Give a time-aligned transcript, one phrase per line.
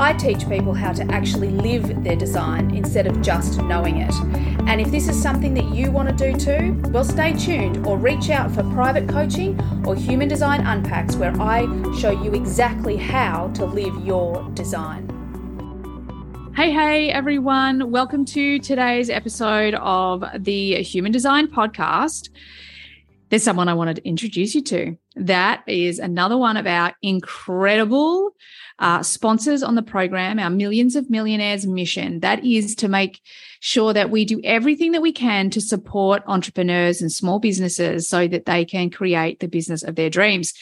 [0.00, 4.14] I teach people how to actually live their design instead of just knowing it.
[4.66, 7.98] And if this is something that you want to do too, well, stay tuned or
[7.98, 11.66] reach out for private coaching or Human Design Unpacks, where I
[11.98, 15.06] show you exactly how to live your design.
[16.56, 17.90] Hey, hey, everyone.
[17.90, 22.30] Welcome to today's episode of the Human Design Podcast.
[23.28, 24.96] There's someone I wanted to introduce you to.
[25.14, 28.34] That is another one of our incredible
[28.80, 32.20] uh, sponsors on the program, our Millions of Millionaires mission.
[32.20, 33.20] That is to make
[33.60, 38.26] sure that we do everything that we can to support entrepreneurs and small businesses so
[38.26, 40.54] that they can create the business of their dreams.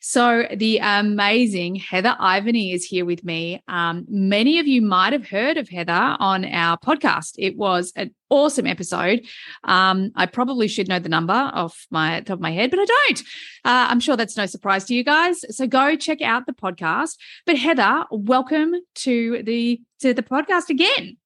[0.00, 3.62] So the amazing Heather Ivany is here with me.
[3.66, 7.34] Um, many of you might have heard of Heather on our podcast.
[7.38, 9.26] It was an awesome episode.
[9.64, 12.84] Um, I probably should know the number off my top of my head, but I
[12.84, 13.20] don't.
[13.64, 15.44] Uh, I'm sure that's no surprise to you guys.
[15.56, 17.16] So go check out the podcast.
[17.44, 21.16] But Heather, welcome to the to the podcast again.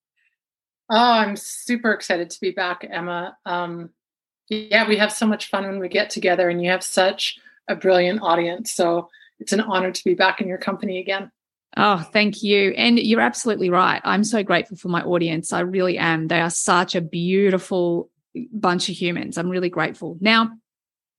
[0.91, 3.37] Oh, I'm super excited to be back, Emma.
[3.47, 3.91] Um,
[4.49, 7.38] yeah, we have so much fun when we get together, and you have such
[7.69, 8.73] a brilliant audience.
[8.73, 9.09] So
[9.39, 11.31] it's an honor to be back in your company again.
[11.77, 12.73] Oh, thank you.
[12.77, 14.00] And you're absolutely right.
[14.05, 15.53] I'm so grateful for my audience.
[15.53, 16.28] I really am.
[16.28, 18.11] They are such a beautiful
[18.53, 19.39] bunch of humans.
[19.39, 20.19] I'm really grateful.
[20.21, 20.50] Now,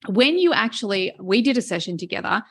[0.08, 2.44] when you actually, we did a session together,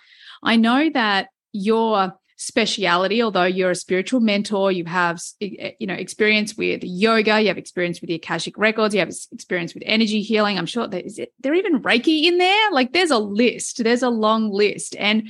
[0.42, 6.56] I know that your speciality although you're a spiritual mentor you have you know experience
[6.56, 10.58] with yoga you have experience with the akashic records you have experience with energy healing.
[10.58, 12.70] I'm sure there is it, there even reiki in there?
[12.72, 14.96] Like there's a list there's a long list.
[14.98, 15.28] And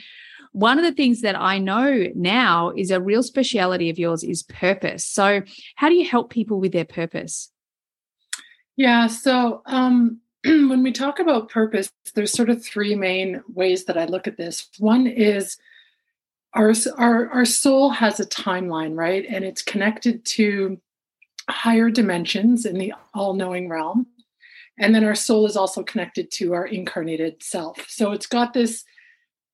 [0.52, 4.42] one of the things that i know now is a real speciality of yours is
[4.42, 5.04] purpose.
[5.04, 5.42] So
[5.76, 7.50] how do you help people with their purpose?
[8.76, 13.98] Yeah so um when we talk about purpose there's sort of three main ways that
[13.98, 14.68] i look at this.
[14.78, 15.58] One is
[16.54, 19.24] our, our, our soul has a timeline, right?
[19.28, 20.80] And it's connected to
[21.48, 24.06] higher dimensions in the all knowing realm.
[24.78, 27.84] And then our soul is also connected to our incarnated self.
[27.88, 28.84] So it's got this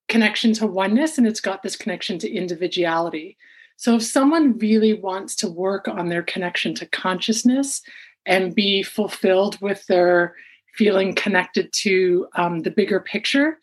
[0.09, 3.36] connection to oneness and it's got this connection to individuality.
[3.76, 7.82] So if someone really wants to work on their connection to consciousness
[8.26, 10.34] and be fulfilled with their
[10.74, 13.59] feeling connected to um, the bigger picture,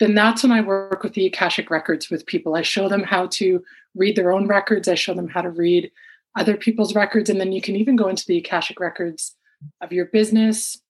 [0.00, 2.56] then that's when I work with the Akashic records with people.
[2.56, 3.62] I show them how to
[3.94, 5.90] read their own records, I show them how to read
[6.36, 9.36] other people's records, and then you can even go into the Akashic records
[9.80, 10.80] of your business,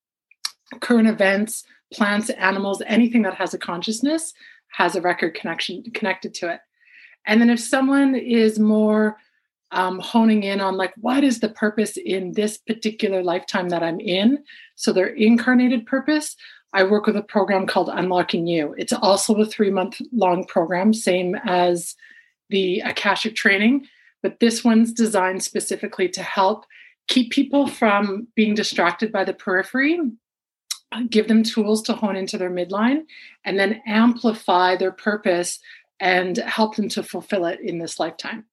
[0.81, 4.33] current events, plants, animals, anything that has a consciousness
[4.73, 6.61] has a record connection connected to it.
[7.27, 9.17] And then if someone is more
[9.73, 14.01] um, honing in on like what is the purpose in this particular lifetime that I'm
[14.01, 16.37] in, so their incarnated purpose,
[16.73, 18.75] I work with a program called Unlocking You.
[18.79, 21.97] It's also a three month long program, same as
[22.49, 23.87] the Akashic training,
[24.23, 26.65] but this one's designed specifically to help
[27.09, 29.99] keep people from being distracted by the periphery,
[31.09, 33.03] give them tools to hone into their midline,
[33.45, 35.59] and then amplify their purpose
[35.99, 38.45] and help them to fulfill it in this lifetime.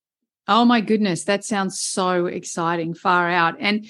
[0.47, 3.57] Oh my goodness, that sounds so exciting, far out.
[3.59, 3.85] And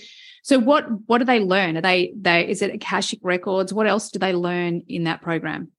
[0.48, 1.76] so what what do they learn?
[1.76, 3.74] Are they they is it Akashic records?
[3.74, 5.74] What else do they learn in that program?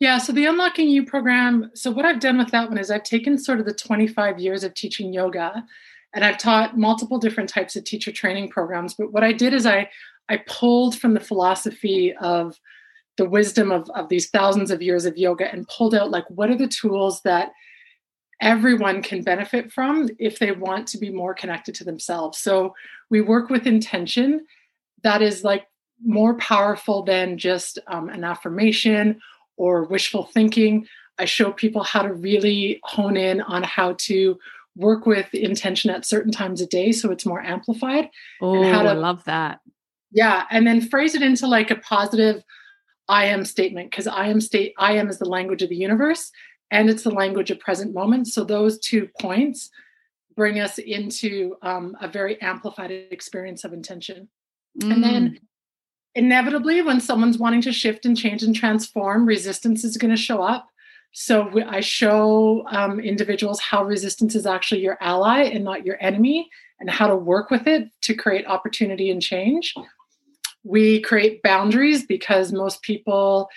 [0.00, 3.02] Yeah, so the Unlocking You program, so what I've done with that one is I've
[3.02, 5.62] taken sort of the 25 years of teaching yoga
[6.14, 9.66] and I've taught multiple different types of teacher training programs, but what I did is
[9.66, 9.90] I
[10.30, 12.58] I pulled from the philosophy of
[13.18, 16.48] the wisdom of, of these thousands of years of yoga and pulled out like what
[16.48, 17.52] are the tools that
[18.42, 22.38] everyone can benefit from if they want to be more connected to themselves.
[22.38, 22.74] So
[23.08, 24.44] we work with intention
[25.02, 25.66] that is like
[26.04, 29.20] more powerful than just um, an affirmation
[29.56, 30.86] or wishful thinking.
[31.18, 34.38] I show people how to really hone in on how to
[34.74, 38.08] work with intention at certain times a day so it's more amplified.
[38.40, 39.60] Oh, I love that.
[40.10, 42.42] Yeah, and then phrase it into like a positive
[43.08, 46.30] I am statement because I am state I am is the language of the universe
[46.72, 48.26] and it's the language of present moment.
[48.26, 49.70] So those two points
[50.34, 54.28] bring us into um, a very amplified experience of intention.
[54.80, 54.92] Mm.
[54.92, 55.38] And then mm.
[56.14, 60.42] inevitably, when someone's wanting to shift and change and transform, resistance is going to show
[60.42, 60.66] up.
[61.12, 66.48] So I show um, individuals how resistance is actually your ally and not your enemy,
[66.80, 69.74] and how to work with it to create opportunity and change.
[70.64, 73.50] We create boundaries because most people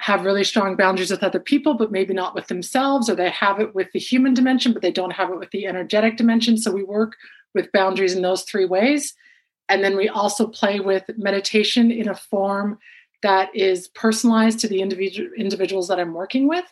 [0.00, 3.60] have really strong boundaries with other people, but maybe not with themselves, or they have
[3.60, 6.56] it with the human dimension, but they don't have it with the energetic dimension.
[6.56, 7.16] So we work
[7.54, 9.14] with boundaries in those three ways.
[9.68, 12.78] And then we also play with meditation in a form
[13.22, 16.64] that is personalized to the individual individuals that I'm working with.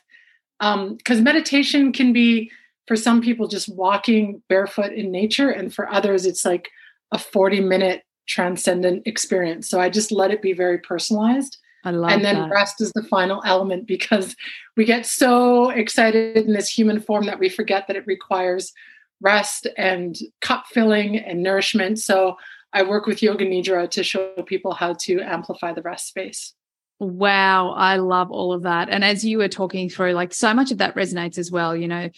[0.58, 2.50] Because um, meditation can be
[2.86, 6.70] for some people just walking barefoot in nature, and for others, it's like
[7.12, 9.68] a 40 minute transcendent experience.
[9.68, 11.58] So I just let it be very personalized.
[11.84, 12.50] I love and then that.
[12.50, 14.34] rest is the final element because
[14.76, 18.72] we get so excited in this human form that we forget that it requires
[19.20, 21.98] rest and cup filling and nourishment.
[21.98, 22.36] So
[22.72, 26.54] I work with Yoga Nidra to show people how to amplify the rest space.
[27.00, 28.88] Wow, I love all of that.
[28.88, 31.76] And as you were talking through, like so much of that resonates as well.
[31.76, 32.10] You know,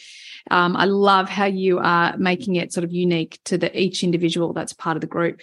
[0.51, 4.55] um, I love how you are making it sort of unique to the each individual
[4.55, 5.43] that's part of the group.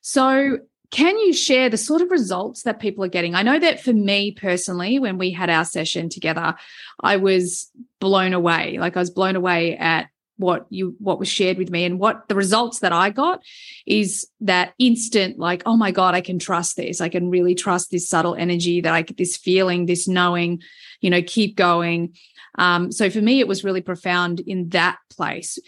[0.00, 0.58] So,
[0.90, 3.34] can you share the sort of results that people are getting?
[3.34, 6.54] I know that for me personally, when we had our session together,
[7.00, 7.70] I was
[8.00, 8.78] blown away.
[8.78, 12.26] Like I was blown away at what you what was shared with me and what
[12.28, 13.42] the results that I got
[13.86, 17.02] is that instant like oh my god I can trust this.
[17.02, 20.62] I can really trust this subtle energy that I get this feeling this knowing
[21.02, 22.14] you know keep going.
[22.58, 25.58] Um, so for me it was really profound in that place.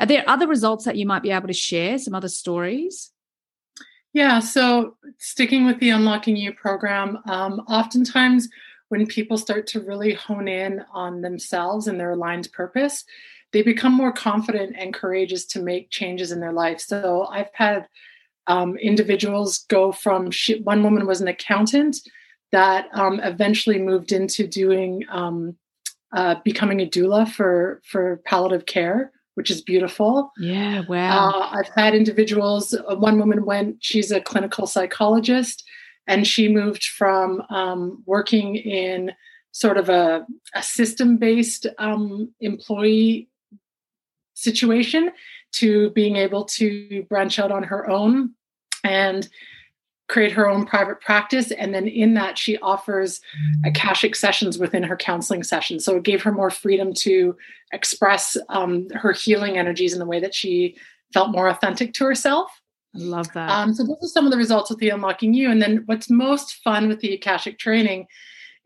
[0.00, 1.98] Are there other results that you might be able to share?
[1.98, 3.12] Some other stories
[4.12, 8.48] yeah, so sticking with the Unlocking You program, um, oftentimes
[8.88, 13.04] when people start to really hone in on themselves and their aligned purpose,
[13.52, 16.80] they become more confident and courageous to make changes in their life.
[16.80, 17.86] So I've had
[18.46, 21.98] um, individuals go from she, one woman was an accountant
[22.50, 25.56] that um, eventually moved into doing um,
[26.14, 30.32] uh, becoming a doula for for palliative care which is beautiful.
[30.36, 31.30] Yeah, wow.
[31.30, 35.62] Uh, I've had individuals, uh, one woman went, she's a clinical psychologist,
[36.08, 39.12] and she moved from um, working in
[39.52, 43.28] sort of a, a system based um, employee
[44.34, 45.12] situation
[45.52, 48.32] to being able to branch out on her own
[48.82, 49.28] and
[50.08, 51.50] create her own private practice.
[51.52, 53.20] And then in that, she offers
[53.64, 55.84] Akashic sessions within her counseling sessions.
[55.84, 57.36] So it gave her more freedom to
[57.72, 60.76] express um, her healing energies in the way that she
[61.12, 62.50] felt more authentic to herself.
[62.94, 63.50] I love that.
[63.50, 65.50] Um, so those are some of the results with the Unlocking You.
[65.50, 68.06] And then what's most fun with the Akashic training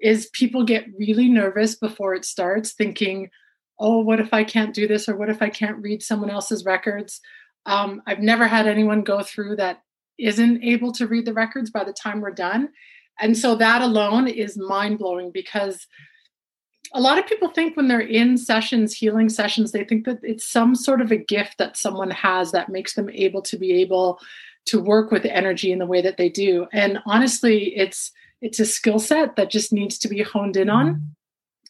[0.01, 3.31] is people get really nervous before it starts, thinking,
[3.79, 5.09] oh, what if I can't do this?
[5.09, 7.21] Or what if I can't read someone else's records?
[7.67, 9.83] Um, I've never had anyone go through that
[10.23, 12.69] isn't able to read the records by the time we're done.
[13.21, 15.87] And so that alone is mind blowing because
[16.95, 20.49] a lot of people think when they're in sessions, healing sessions, they think that it's
[20.49, 24.19] some sort of a gift that someone has that makes them able to be able
[24.67, 26.67] to work with energy in the way that they do.
[26.73, 30.95] And honestly, it's it's a skill set that just needs to be honed in on
[30.95, 31.01] mm.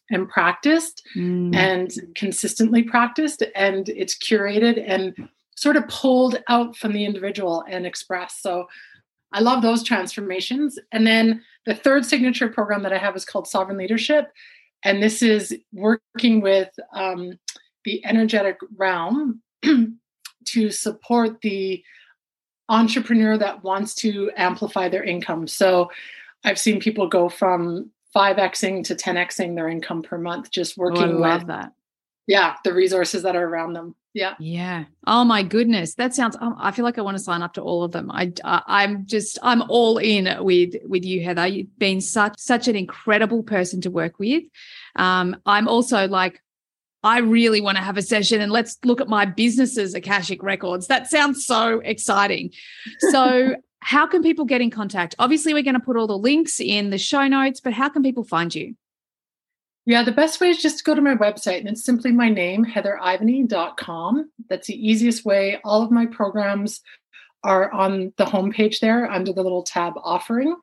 [0.09, 1.55] and practiced mm.
[1.55, 7.85] and consistently practiced and it's curated and sort of pulled out from the individual and
[7.85, 8.41] expressed.
[8.41, 8.67] So
[9.31, 10.77] I love those transformations.
[10.91, 14.31] And then the third signature program that I have is called Sovereign Leadership.
[14.83, 17.39] And this is working with um,
[17.85, 19.41] the energetic realm
[20.45, 21.83] to support the
[22.69, 25.47] entrepreneur that wants to amplify their income.
[25.47, 25.89] So
[26.43, 31.23] I've seen people go from 5xing to 10xing their income per month just working oh,
[31.23, 31.71] I love with that.
[32.27, 33.95] yeah, the resources that are around them.
[34.13, 34.35] Yeah.
[34.39, 34.85] Yeah.
[35.07, 35.95] Oh my goodness.
[35.95, 38.11] That sounds um, I feel like I want to sign up to all of them.
[38.11, 41.47] I, I am just I'm all in with with you Heather.
[41.47, 44.43] You've been such such an incredible person to work with.
[44.95, 46.41] Um I'm also like
[47.03, 50.87] I really want to have a session and let's look at my business's Akashic records.
[50.87, 52.51] That sounds so exciting.
[53.11, 55.13] So, how can people get in contact?
[55.19, 58.01] Obviously, we're going to put all the links in the show notes, but how can
[58.01, 58.75] people find you?
[59.85, 62.29] Yeah, the best way is just to go to my website and it's simply my
[62.29, 64.31] name, heatherivany.com.
[64.49, 65.59] That's the easiest way.
[65.63, 66.81] All of my programs
[67.43, 70.55] are on the homepage there under the little tab offering.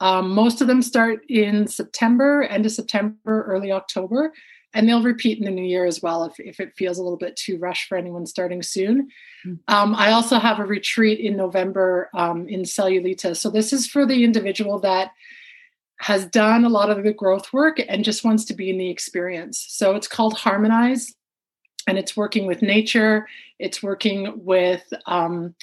[0.00, 4.32] Um, most of them start in September, end of September, early October
[4.76, 7.16] and they'll repeat in the new year as well if, if it feels a little
[7.16, 9.08] bit too rushed for anyone starting soon.
[9.46, 9.58] Mm.
[9.68, 13.34] Um, I also have a retreat in November um, in Sayulita.
[13.34, 15.12] So this is for the individual that
[16.00, 18.90] has done a lot of the growth work and just wants to be in the
[18.90, 19.64] experience.
[19.68, 21.14] So it's called Harmonize,
[21.86, 23.26] and it's working with nature.
[23.58, 25.54] It's working with um,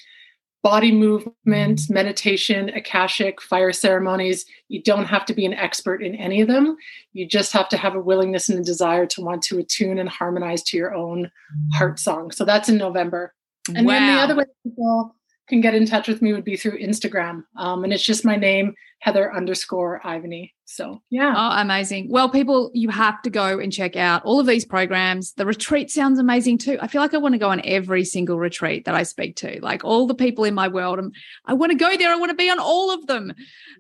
[0.64, 4.46] body movement, meditation, akashic, fire ceremonies.
[4.70, 6.78] You don't have to be an expert in any of them.
[7.12, 10.08] You just have to have a willingness and a desire to want to attune and
[10.08, 11.30] harmonize to your own
[11.74, 12.32] heart song.
[12.32, 13.34] So that's in November.
[13.76, 13.94] And wow.
[13.94, 15.16] then the other way people
[15.48, 17.44] can get in touch with me would be through Instagram.
[17.58, 20.52] Um, and it's just my name, Heather underscore Ivany.
[20.66, 21.34] So yeah.
[21.36, 22.10] Oh, amazing.
[22.10, 25.34] Well, people, you have to go and check out all of these programs.
[25.34, 26.78] The retreat sounds amazing too.
[26.82, 29.60] I feel like I want to go on every single retreat that I speak to.
[29.62, 31.12] Like all the people in my world, I'm,
[31.46, 32.12] I want to go there.
[32.12, 33.34] I want to be on all of them.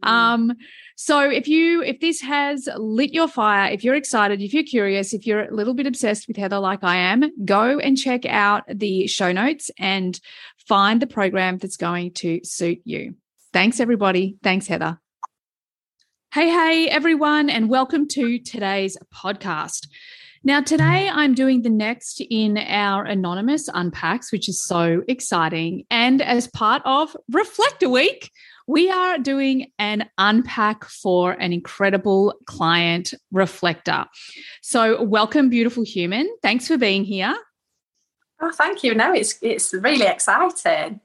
[0.03, 0.07] Mm.
[0.07, 0.53] Um,
[0.95, 5.13] so if you if this has lit your fire, if you're excited, if you're curious,
[5.13, 8.63] if you're a little bit obsessed with Heather like I am, go and check out
[8.67, 10.19] the show notes and
[10.67, 13.15] find the program that's going to suit you.
[13.51, 14.37] Thanks everybody.
[14.43, 14.99] Thanks Heather.
[16.33, 19.87] Hey, hey, everyone, and welcome to today's podcast.
[20.43, 25.85] Now, today I'm doing the next in our anonymous unpacks, which is so exciting.
[25.91, 28.31] And as part of Reflector Week,
[28.67, 34.05] we are doing an unpack for an incredible client reflector.
[34.61, 36.27] So, welcome, beautiful human.
[36.41, 37.35] Thanks for being here.
[38.43, 38.93] Oh, thank you.
[38.93, 40.99] No, it's it's really exciting.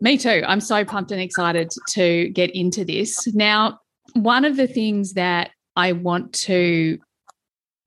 [0.00, 0.44] Me too.
[0.46, 3.26] I'm so pumped and excited to get into this.
[3.34, 3.80] Now,
[4.12, 6.98] one of the things that I want to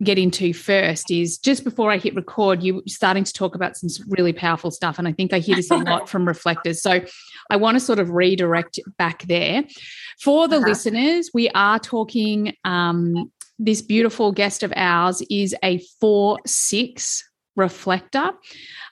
[0.04, 3.90] get into first is just before I hit record, you starting to talk about some
[4.10, 5.00] really powerful stuff.
[5.00, 6.82] And I think I hear this a lot from reflectors.
[6.82, 7.00] So
[7.50, 9.64] I want to sort of redirect back there.
[10.22, 10.68] For the uh-huh.
[10.68, 17.24] listeners, we are talking, um, this beautiful guest of ours is a four six
[17.58, 18.32] reflector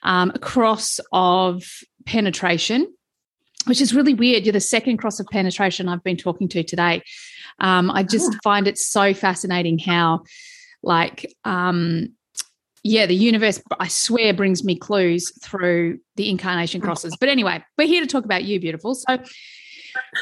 [0.04, 1.64] um, cross of
[2.06, 2.88] penetration
[3.66, 4.46] which is really weird.
[4.46, 7.02] You're the second cross of penetration I've been talking to today.
[7.60, 8.38] Um, I just oh.
[8.44, 10.24] find it so fascinating how,
[10.84, 12.14] like, um,
[12.84, 17.18] yeah, the universe, I swear, brings me clues through the incarnation crosses.
[17.20, 18.94] But anyway, we're here to talk about you, beautiful.
[18.94, 19.18] So,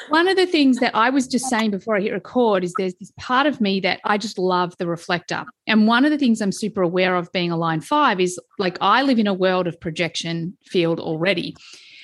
[0.10, 2.96] one of the things that I was just saying before I hit record is there's
[2.96, 5.46] this part of me that I just love the reflector.
[5.68, 8.77] And one of the things I'm super aware of being a line five is like
[8.82, 11.56] I live in a world of projection field already.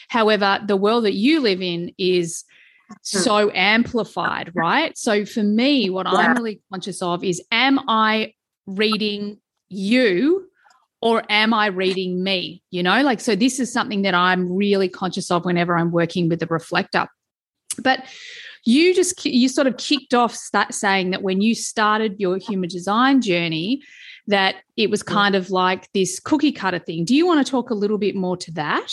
[0.10, 2.44] However, the world that you live in is
[3.04, 4.98] so amplified, right?
[4.98, 6.08] So for me, what.
[6.08, 8.34] I'm really conscious of is am I
[8.66, 10.48] reading you
[11.02, 12.64] or am I reading me?
[12.72, 16.30] You know, like, so this is something that I'm really conscious of whenever I'm working
[16.30, 17.08] with the reflector.
[17.80, 18.06] But
[18.66, 22.70] you just, you sort of kicked off start saying that when you started your human
[22.70, 23.82] design journey,
[24.28, 27.06] that it was kind of like this cookie cutter thing.
[27.06, 28.90] Do you want to talk a little bit more to that?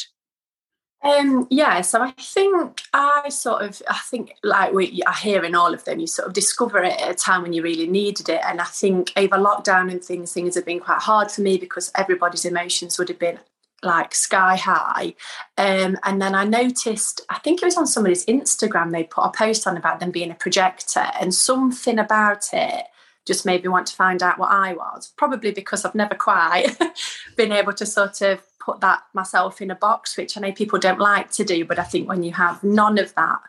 [1.03, 5.73] Um, yeah, so I think I sort of, I think like we, are hearing all
[5.73, 8.41] of them, you sort of discover it at a time when you really needed it.
[8.45, 11.93] And I think over lockdown and things, things have been quite hard for me because
[11.95, 13.39] everybody's emotions would have been
[13.83, 15.15] like sky high.
[15.59, 19.31] Um, and then I noticed, I think it was on somebody's Instagram, they put a
[19.31, 22.85] post on about them being a projector and something about it
[23.27, 25.13] just made me want to find out what I was.
[25.17, 26.77] Probably because I've never quite
[27.37, 30.79] been able to sort of put that myself in a box, which I know people
[30.79, 33.41] don't like to do, but I think when you have none of that,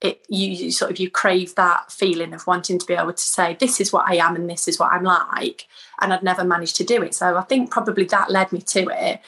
[0.00, 3.22] it you, you sort of you crave that feeling of wanting to be able to
[3.22, 5.66] say this is what I am and this is what I'm like,
[6.00, 7.14] and I'd never managed to do it.
[7.14, 9.20] So I think probably that led me to it.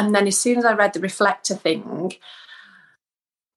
[0.00, 2.14] And then as soon as I read the reflector thing,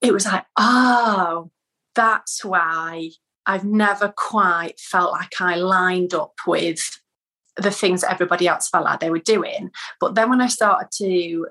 [0.02, 1.52] it was like, oh,
[1.96, 3.12] that's why
[3.46, 7.00] I've never quite felt like I lined up with
[7.56, 9.72] the things that everybody else felt like they were doing.
[10.02, 11.48] But then when I started to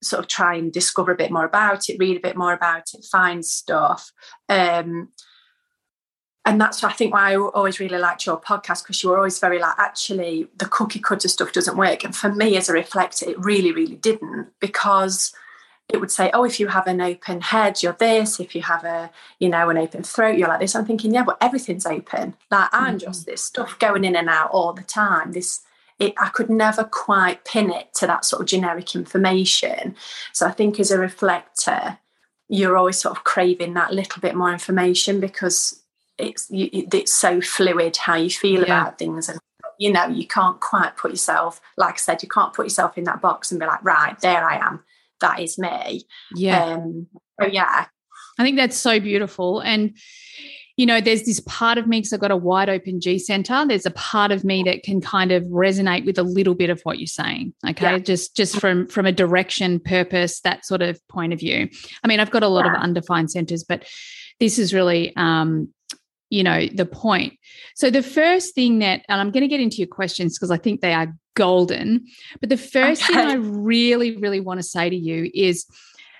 [0.00, 2.84] sort of try and discover a bit more about it, read a bit more about
[2.94, 4.12] it, find stuff.
[4.48, 5.08] Um,
[6.46, 9.38] and that's I think why I always really liked your podcast because you were always
[9.38, 12.04] very like actually the cookie cutter stuff doesn't work.
[12.04, 15.34] And for me as a reflector it really really didn't because
[15.88, 18.40] it would say oh if you have an open head you're this.
[18.40, 20.74] If you have a you know an open throat you're like this.
[20.74, 22.34] I'm thinking yeah but everything's open.
[22.50, 22.98] Like I'm mm-hmm.
[22.98, 25.32] just this stuff going in and out all the time.
[25.32, 25.60] This
[25.98, 29.94] it, I could never quite pin it to that sort of generic information.
[30.32, 31.98] So I think as a reflector
[32.48, 35.79] you're always sort of craving that little bit more information because
[36.20, 38.80] it's it's so fluid how you feel yeah.
[38.80, 39.38] about things and
[39.78, 43.04] you know you can't quite put yourself like i said you can't put yourself in
[43.04, 44.84] that box and be like right there i am
[45.20, 47.06] that is me yeah um
[47.40, 47.86] so yeah
[48.38, 49.96] i think that's so beautiful and
[50.76, 53.66] you know there's this part of me because i've got a wide open g center
[53.66, 56.80] there's a part of me that can kind of resonate with a little bit of
[56.82, 57.98] what you're saying okay yeah.
[57.98, 61.68] just just from from a direction purpose that sort of point of view
[62.02, 62.74] i mean i've got a lot yeah.
[62.74, 63.84] of undefined centers but
[64.40, 65.68] this is really um
[66.30, 67.34] you know the point
[67.74, 70.56] so the first thing that and i'm going to get into your questions because i
[70.56, 72.04] think they are golden
[72.40, 73.14] but the first okay.
[73.14, 75.66] thing i really really want to say to you is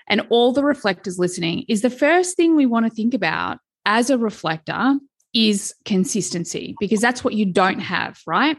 [0.07, 4.09] and all the reflectors listening is the first thing we want to think about as
[4.09, 4.97] a reflector
[5.33, 8.57] is consistency because that's what you don't have, right?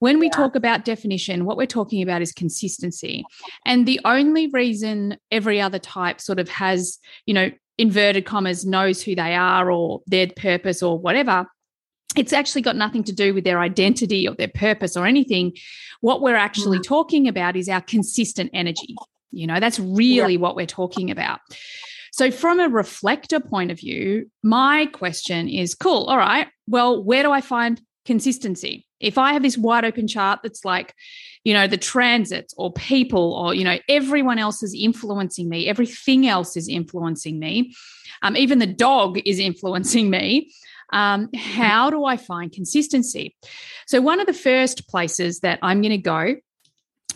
[0.00, 0.32] When we yeah.
[0.32, 3.24] talk about definition, what we're talking about is consistency.
[3.64, 9.02] And the only reason every other type sort of has, you know, inverted commas knows
[9.02, 11.46] who they are or their purpose or whatever
[12.16, 15.52] it's actually got nothing to do with their identity or their purpose or anything
[16.00, 16.84] what we're actually mm.
[16.84, 18.96] talking about is our consistent energy
[19.30, 20.40] you know that's really yeah.
[20.40, 21.40] what we're talking about
[22.12, 27.22] so from a reflector point of view my question is cool all right well where
[27.22, 30.94] do i find consistency if i have this wide open chart that's like
[31.44, 36.26] you know the transits or people or you know everyone else is influencing me everything
[36.26, 37.74] else is influencing me
[38.22, 40.52] um, even the dog is influencing me
[40.92, 43.36] um, how do i find consistency?
[43.86, 46.36] So one of the first places that i'm going to go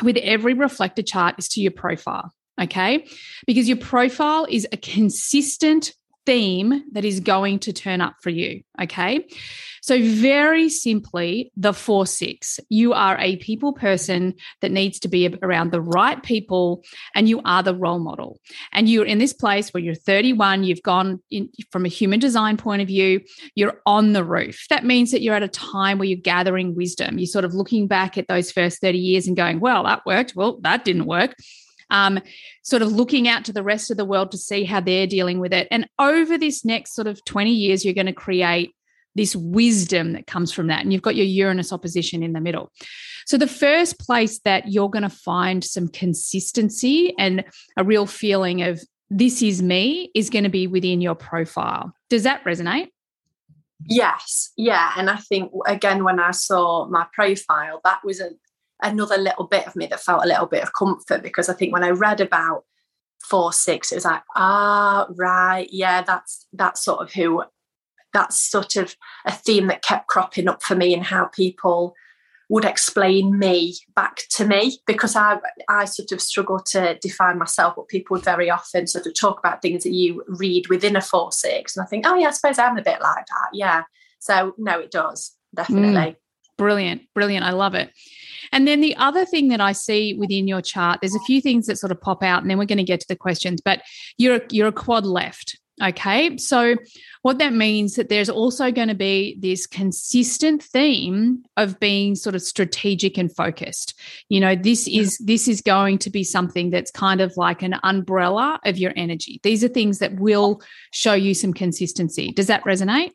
[0.02, 3.06] with every reflector chart is to your profile okay?
[3.46, 8.62] Because your profile is a consistent theme that is going to turn up for you.
[8.80, 9.26] Okay.
[9.82, 15.36] So, very simply, the four six, you are a people person that needs to be
[15.42, 16.84] around the right people,
[17.16, 18.40] and you are the role model.
[18.72, 22.56] And you're in this place where you're 31, you've gone in, from a human design
[22.56, 23.22] point of view,
[23.56, 24.66] you're on the roof.
[24.70, 27.18] That means that you're at a time where you're gathering wisdom.
[27.18, 30.36] You're sort of looking back at those first 30 years and going, well, that worked.
[30.36, 31.34] Well, that didn't work
[31.92, 32.18] um,
[32.62, 35.38] sort of looking out to the rest of the world to see how they're dealing
[35.38, 35.68] with it.
[35.70, 38.74] And over this next sort of 20 years, you're going to create
[39.14, 40.80] this wisdom that comes from that.
[40.80, 42.72] And you've got your Uranus opposition in the middle.
[43.26, 47.44] So, the first place that you're going to find some consistency and
[47.76, 51.92] a real feeling of this is me is going to be within your profile.
[52.08, 52.88] Does that resonate?
[53.86, 54.52] Yes.
[54.56, 54.92] Yeah.
[54.96, 58.30] And I think, again, when I saw my profile, that was a,
[58.82, 61.72] another little bit of me that felt a little bit of comfort because I think
[61.72, 62.64] when I read about
[63.22, 67.42] four six, it was like, ah, right, yeah, that's that's sort of who
[68.12, 71.94] that's sort of a theme that kept cropping up for me and how people
[72.48, 77.74] would explain me back to me because I I sort of struggle to define myself,
[77.76, 81.00] but people would very often sort of talk about things that you read within a
[81.00, 83.84] four six, and I think, oh yeah, I suppose I'm a bit like that, yeah.
[84.18, 86.12] So no, it does definitely.
[86.12, 86.16] Mm,
[86.56, 87.44] brilliant, brilliant.
[87.44, 87.90] I love it.
[88.52, 91.66] And then the other thing that I see within your chart, there's a few things
[91.66, 93.60] that sort of pop out, and then we're going to get to the questions.
[93.60, 93.82] But
[94.18, 95.58] you're a, you're a quad left.
[95.82, 96.36] Okay.
[96.36, 96.76] So,
[97.22, 102.34] what that means that there's also going to be this consistent theme of being sort
[102.34, 103.98] of strategic and focused.
[104.28, 107.76] You know, this is this is going to be something that's kind of like an
[107.82, 109.40] umbrella of your energy.
[109.42, 110.60] These are things that will
[110.92, 112.32] show you some consistency.
[112.32, 113.12] Does that resonate?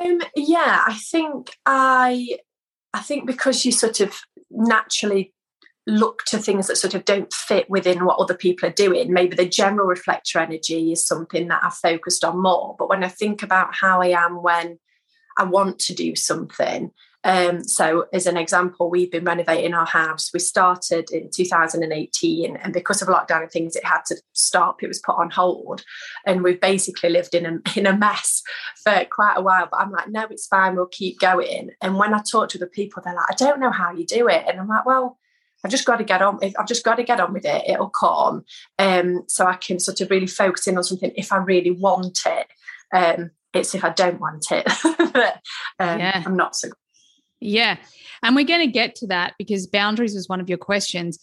[0.00, 2.38] Um, yeah, I think I
[2.94, 4.14] I think because you sort of
[4.50, 5.32] naturally
[5.86, 9.34] look to things that sort of don't fit within what other people are doing, maybe
[9.34, 12.76] the general reflector energy is something that I've focused on more.
[12.78, 14.78] But when I think about how I am when
[15.36, 16.92] I want to do something,
[17.24, 20.30] um, so, as an example, we've been renovating our house.
[20.32, 24.82] We started in 2018, and because of lockdown and things, it had to stop.
[24.82, 25.84] It was put on hold,
[26.26, 28.42] and we've basically lived in a in a mess
[28.82, 29.68] for quite a while.
[29.70, 30.74] But I'm like, no, it's fine.
[30.74, 31.70] We'll keep going.
[31.80, 34.28] And when I talk to the people, they're like, I don't know how you do
[34.28, 35.18] it, and I'm like, well.
[35.64, 36.40] I've just got to get on.
[36.58, 37.62] I've just got to get on with it.
[37.68, 38.44] It'll come,
[38.80, 42.18] um, so I can sort of really focus in on something if I really want
[42.26, 42.48] it.
[42.92, 44.66] Um, it's if I don't want it.
[45.78, 46.20] um, yeah.
[46.26, 46.70] I'm not so
[47.42, 47.76] yeah.
[48.22, 51.18] And we're going to get to that because boundaries was one of your questions.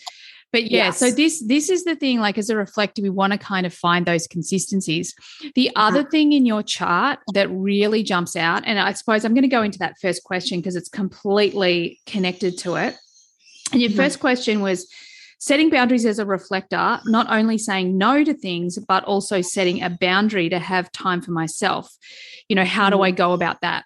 [0.51, 0.97] But yeah, yes.
[0.97, 2.19] so this this is the thing.
[2.19, 5.13] Like as a reflector, we want to kind of find those consistencies.
[5.53, 6.09] The other mm-hmm.
[6.09, 9.61] thing in your chart that really jumps out, and I suppose I'm going to go
[9.61, 12.97] into that first question because it's completely connected to it.
[13.71, 13.99] And your mm-hmm.
[13.99, 14.91] first question was
[15.37, 19.89] setting boundaries as a reflector, not only saying no to things, but also setting a
[19.89, 21.95] boundary to have time for myself.
[22.49, 23.17] You know, how do I mm-hmm.
[23.17, 23.85] go about that?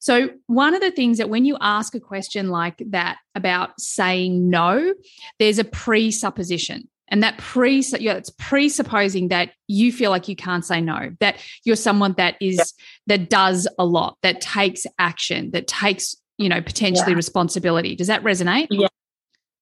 [0.00, 4.50] So, one of the things that when you ask a question like that about saying
[4.50, 4.94] no,
[5.38, 6.88] there's a presupposition.
[7.08, 11.44] And that pre, yeah, it's presupposing that you feel like you can't say no, that
[11.64, 12.64] you're someone that is yeah.
[13.08, 17.16] that does a lot, that takes action, that takes, you know, potentially yeah.
[17.16, 17.96] responsibility.
[17.96, 18.68] Does that resonate?
[18.70, 18.86] Yeah.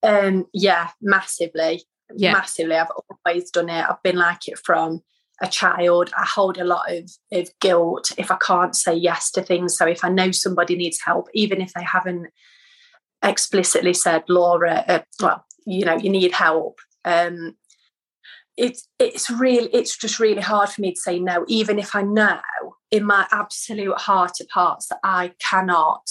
[0.02, 1.82] Um, yeah, massively.
[2.14, 2.34] Yeah.
[2.34, 2.76] Massively.
[2.76, 2.88] I've
[3.24, 3.84] always done it.
[3.88, 5.00] I've been like it from
[5.40, 9.42] a child, I hold a lot of, of guilt if I can't say yes to
[9.42, 9.76] things.
[9.76, 12.28] So if I know somebody needs help, even if they haven't
[13.22, 16.80] explicitly said, Laura, uh, well, you know, you need help.
[17.04, 17.56] Um,
[18.56, 22.02] it's it's really it's just really hard for me to say no, even if I
[22.02, 22.40] know
[22.90, 26.02] in my absolute heart of hearts that I cannot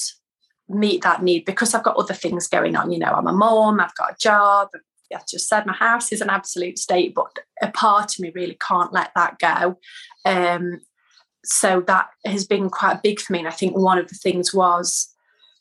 [0.70, 2.92] meet that need because I've got other things going on.
[2.92, 4.70] You know, I'm a mom, I've got a job,
[5.16, 8.58] I just said, my house is an absolute state, but a part of me really
[8.66, 9.80] can't let that go.
[10.26, 10.82] Um,
[11.46, 13.40] so that has been quite big for me.
[13.40, 15.14] And I think one of the things was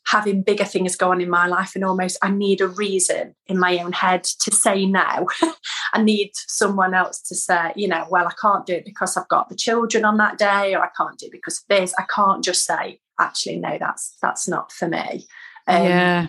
[0.07, 3.59] having bigger things go on in my life and almost I need a reason in
[3.59, 5.27] my own head to say no.
[5.93, 9.27] I need someone else to say, you know, well, I can't do it because I've
[9.27, 11.93] got the children on that day, or I can't do it because of this.
[11.99, 15.27] I can't just say, actually, no, that's that's not for me.
[15.67, 16.27] Um, yeah.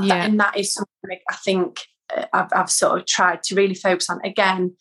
[0.00, 0.24] Yeah.
[0.24, 1.80] And that is something I think
[2.32, 4.76] I've, I've sort of tried to really focus on again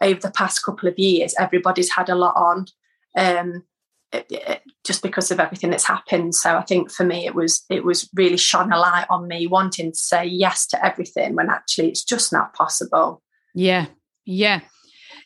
[0.00, 2.66] over the past couple of years everybody's had a lot on
[3.16, 3.64] um,
[4.12, 7.64] it, it, just because of everything that's happened so i think for me it was
[7.68, 11.50] it was really shone a light on me wanting to say yes to everything when
[11.50, 13.22] actually it's just not possible
[13.54, 13.86] yeah
[14.24, 14.60] yeah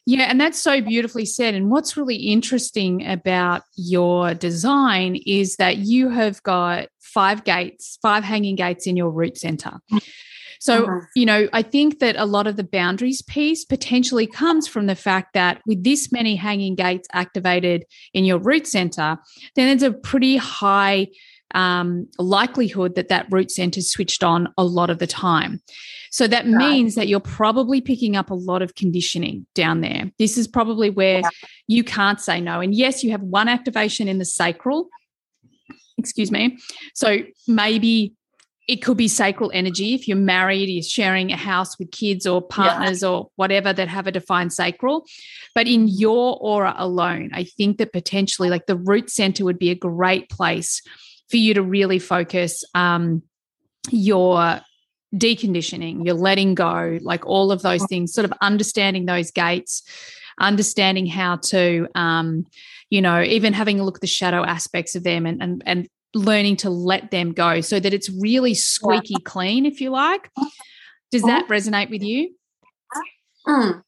[0.04, 1.54] yeah, and that's so beautifully said.
[1.54, 8.24] And what's really interesting about your design is that you have got five gates, five
[8.24, 9.78] hanging gates in your root center.
[10.62, 11.00] So, uh-huh.
[11.16, 14.94] you know, I think that a lot of the boundaries piece potentially comes from the
[14.94, 19.18] fact that with this many hanging gates activated in your root center,
[19.56, 21.08] then there's a pretty high
[21.56, 25.60] um, likelihood that that root center is switched on a lot of the time.
[26.12, 26.54] So that right.
[26.54, 30.12] means that you're probably picking up a lot of conditioning down there.
[30.20, 31.30] This is probably where yeah.
[31.66, 32.60] you can't say no.
[32.60, 34.90] And yes, you have one activation in the sacral.
[35.98, 36.56] Excuse me.
[36.94, 38.14] So maybe
[38.68, 42.40] it could be sacral energy if you're married you're sharing a house with kids or
[42.40, 43.08] partners yeah.
[43.08, 45.04] or whatever that have a defined sacral
[45.54, 49.70] but in your aura alone i think that potentially like the root center would be
[49.70, 50.82] a great place
[51.28, 53.22] for you to really focus um,
[53.90, 54.60] your
[55.14, 59.82] deconditioning your letting go like all of those things sort of understanding those gates
[60.40, 62.46] understanding how to um,
[62.88, 65.88] you know even having a look at the shadow aspects of them and and, and
[66.14, 70.30] learning to let them go so that it's really squeaky clean, if you like.
[71.10, 71.52] Does that mm-hmm.
[71.52, 72.34] resonate with you?
[73.46, 73.82] Mm.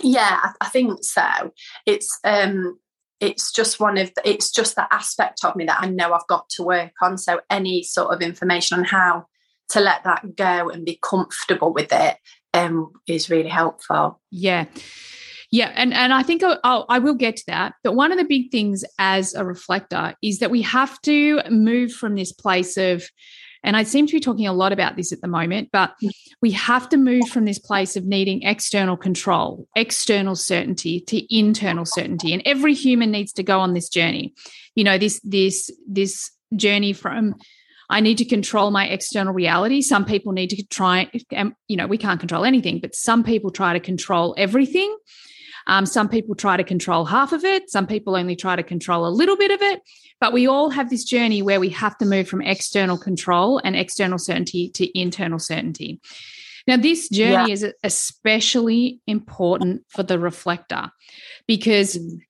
[0.00, 1.52] Yeah, I think so.
[1.86, 2.78] It's um
[3.20, 6.26] it's just one of the, it's just that aspect of me that I know I've
[6.26, 7.18] got to work on.
[7.18, 9.26] So any sort of information on how
[9.70, 12.16] to let that go and be comfortable with it
[12.54, 14.20] um is really helpful.
[14.30, 14.64] Yeah.
[15.52, 17.74] Yeah, and and I think I'll, I'll, I will get to that.
[17.84, 21.92] But one of the big things as a reflector is that we have to move
[21.92, 23.04] from this place of,
[23.62, 25.94] and I seem to be talking a lot about this at the moment, but
[26.40, 31.84] we have to move from this place of needing external control, external certainty to internal
[31.84, 32.32] certainty.
[32.32, 34.32] And every human needs to go on this journey.
[34.74, 37.34] You know, this this this journey from
[37.90, 39.82] I need to control my external reality.
[39.82, 43.50] Some people need to try, and you know, we can't control anything, but some people
[43.50, 44.96] try to control everything.
[45.66, 49.06] Um, some people try to control half of it, some people only try to control
[49.06, 49.80] a little bit of it.
[50.20, 53.74] But we all have this journey where we have to move from external control and
[53.74, 56.00] external certainty to internal certainty.
[56.66, 57.54] Now, this journey yeah.
[57.54, 60.90] is especially important for the reflector
[61.46, 62.20] because mm.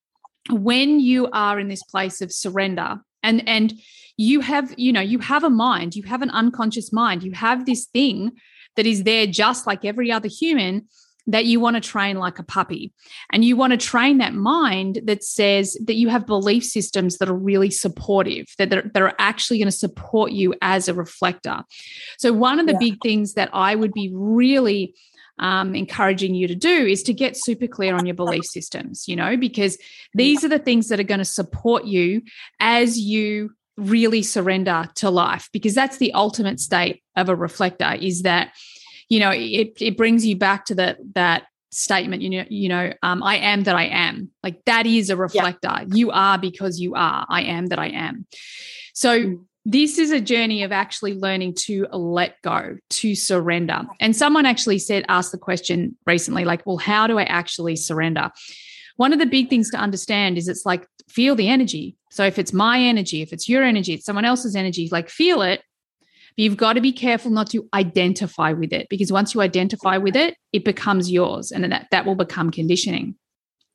[0.50, 3.74] when you are in this place of surrender and and
[4.16, 7.66] you have you know you have a mind you have an unconscious mind you have
[7.66, 8.32] this thing
[8.76, 10.86] that is there just like every other human
[11.26, 12.92] that you want to train like a puppy.
[13.32, 17.28] And you want to train that mind that says that you have belief systems that
[17.28, 21.62] are really supportive, that are, that are actually going to support you as a reflector.
[22.18, 22.78] So, one of the yeah.
[22.78, 24.94] big things that I would be really
[25.38, 29.16] um, encouraging you to do is to get super clear on your belief systems, you
[29.16, 29.78] know, because
[30.14, 32.22] these are the things that are going to support you
[32.60, 38.22] as you really surrender to life, because that's the ultimate state of a reflector is
[38.22, 38.52] that
[39.08, 42.92] you know, it, it brings you back to that, that statement, you know, you know,
[43.02, 44.30] um, I am that I am.
[44.42, 45.68] Like that is a reflector.
[45.70, 45.84] Yeah.
[45.88, 47.26] You are because you are.
[47.28, 48.26] I am that I am.
[48.94, 49.44] So mm.
[49.64, 53.82] this is a journey of actually learning to let go, to surrender.
[54.00, 58.30] And someone actually said, asked the question recently, like, well, how do I actually surrender?
[58.96, 61.96] One of the big things to understand is it's like feel the energy.
[62.10, 65.40] So if it's my energy, if it's your energy, it's someone else's energy, like feel
[65.40, 65.62] it
[66.36, 69.98] but you've got to be careful not to identify with it because once you identify
[69.98, 73.16] with it, it becomes yours and that, that will become conditioning.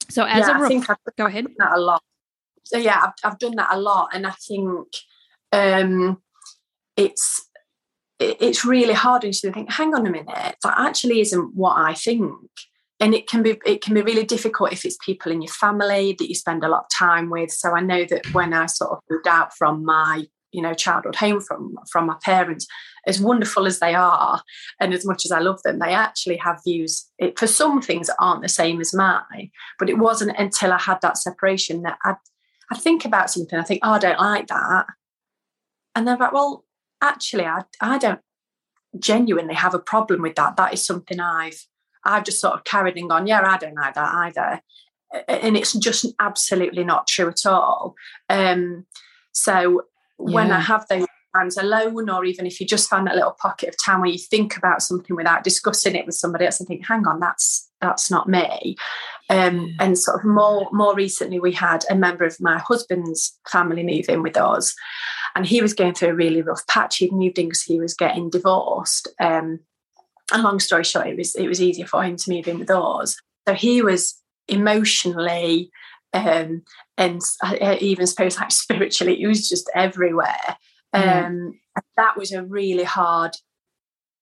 [0.09, 1.47] So as yeah, a I think I've go ahead.
[1.57, 2.01] That a lot.
[2.63, 4.87] So yeah, I've, I've done that a lot, and I think
[5.51, 6.21] um,
[6.95, 7.47] it's
[8.19, 11.93] it's really hard and you think, hang on a minute, that actually isn't what I
[11.93, 12.33] think.
[12.99, 16.15] And it can be it can be really difficult if it's people in your family
[16.17, 17.51] that you spend a lot of time with.
[17.51, 20.25] So I know that when I sort of moved out from my
[20.57, 22.65] you know childhood home from from my parents
[23.05, 24.41] as wonderful as they are
[24.81, 27.05] and as much as i love them they actually have views.
[27.19, 30.79] It, for some things that aren't the same as mine but it wasn't until i
[30.79, 32.15] had that separation that i
[32.71, 33.57] i think about something.
[33.57, 34.87] I think oh i don't like that.
[35.95, 36.65] And they're like well
[37.01, 38.19] actually i i don't
[38.99, 40.57] genuinely have a problem with that.
[40.57, 41.65] That is something i've
[42.03, 44.61] i've just sort of carried and gone yeah i don't like that either
[45.27, 47.95] and it's just absolutely not true at all.
[48.29, 48.85] Um
[49.31, 49.83] so
[50.17, 53.69] when I have those times alone, or even if you just find that little pocket
[53.69, 56.85] of time where you think about something without discussing it with somebody else and think,
[56.85, 58.75] hang on, that's that's not me.
[59.29, 63.83] Um, and sort of more more recently, we had a member of my husband's family
[63.83, 64.73] move in with us,
[65.35, 66.97] and he was going through a really rough patch.
[66.97, 69.07] He'd moved in because he was getting divorced.
[69.19, 69.59] Um,
[70.33, 72.71] and long story short, it was it was easier for him to move in with
[72.71, 73.15] us.
[73.47, 75.71] So he was emotionally
[76.13, 76.63] um,
[76.97, 80.57] and I, even suppose like spiritually, it was just everywhere.
[80.93, 81.59] Um,
[81.95, 83.35] that was a really hard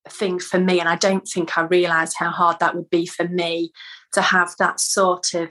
[0.08, 3.26] thing for me, and I don't think I realised how hard that would be for
[3.26, 3.72] me
[4.12, 5.50] to have that sort of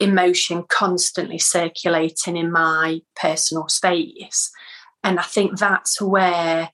[0.00, 4.50] emotion constantly circulating in my personal space.
[5.02, 6.70] And I think that's where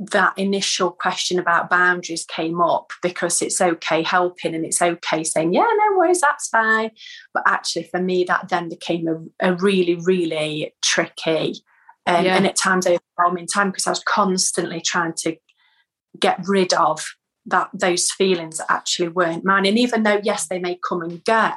[0.00, 5.52] that initial question about boundaries came up because it's okay helping and it's okay saying,
[5.52, 6.90] yeah, no worries, that's fine.
[7.34, 11.62] But actually, for me, that then became a, a really, really tricky
[12.06, 12.36] um, yeah.
[12.36, 15.36] and at times overwhelming time because I was constantly trying to
[16.18, 17.04] get rid of
[17.46, 19.66] that those feelings that actually weren't mine.
[19.66, 21.52] And even though, yes, they may come and go,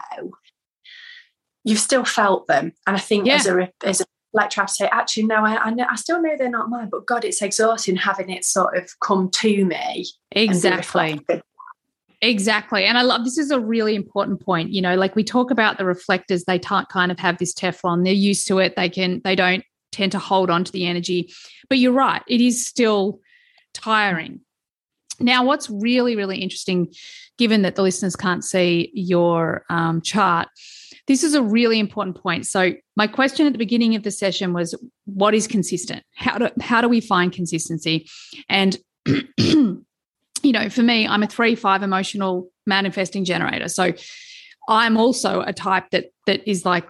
[1.63, 2.73] you've still felt them.
[2.85, 3.35] And I think yeah.
[3.35, 6.21] as a as a like try to say, actually, no, I, I, know, I still
[6.21, 10.07] know they're not mine, but God, it's exhausting having it sort of come to me.
[10.31, 11.21] Exactly.
[12.21, 12.85] Exactly.
[12.85, 14.71] And I love this is a really important point.
[14.71, 18.05] You know, like we talk about the reflectors, they t- kind of have this Teflon,
[18.05, 21.33] they're used to it, they can, they don't tend to hold on to the energy.
[21.67, 23.19] But you're right, it is still
[23.73, 24.39] tiring.
[25.19, 26.93] Now, what's really, really interesting,
[27.37, 30.47] given that the listeners can't see your um, chart,
[31.07, 32.45] this is a really important point.
[32.47, 36.03] So, my question at the beginning of the session was what is consistent?
[36.15, 38.09] How do, how do we find consistency?
[38.49, 38.77] And,
[39.37, 39.83] you
[40.43, 43.67] know, for me, I'm a three, five emotional manifesting generator.
[43.67, 43.93] So,
[44.69, 46.87] I'm also a type that that is like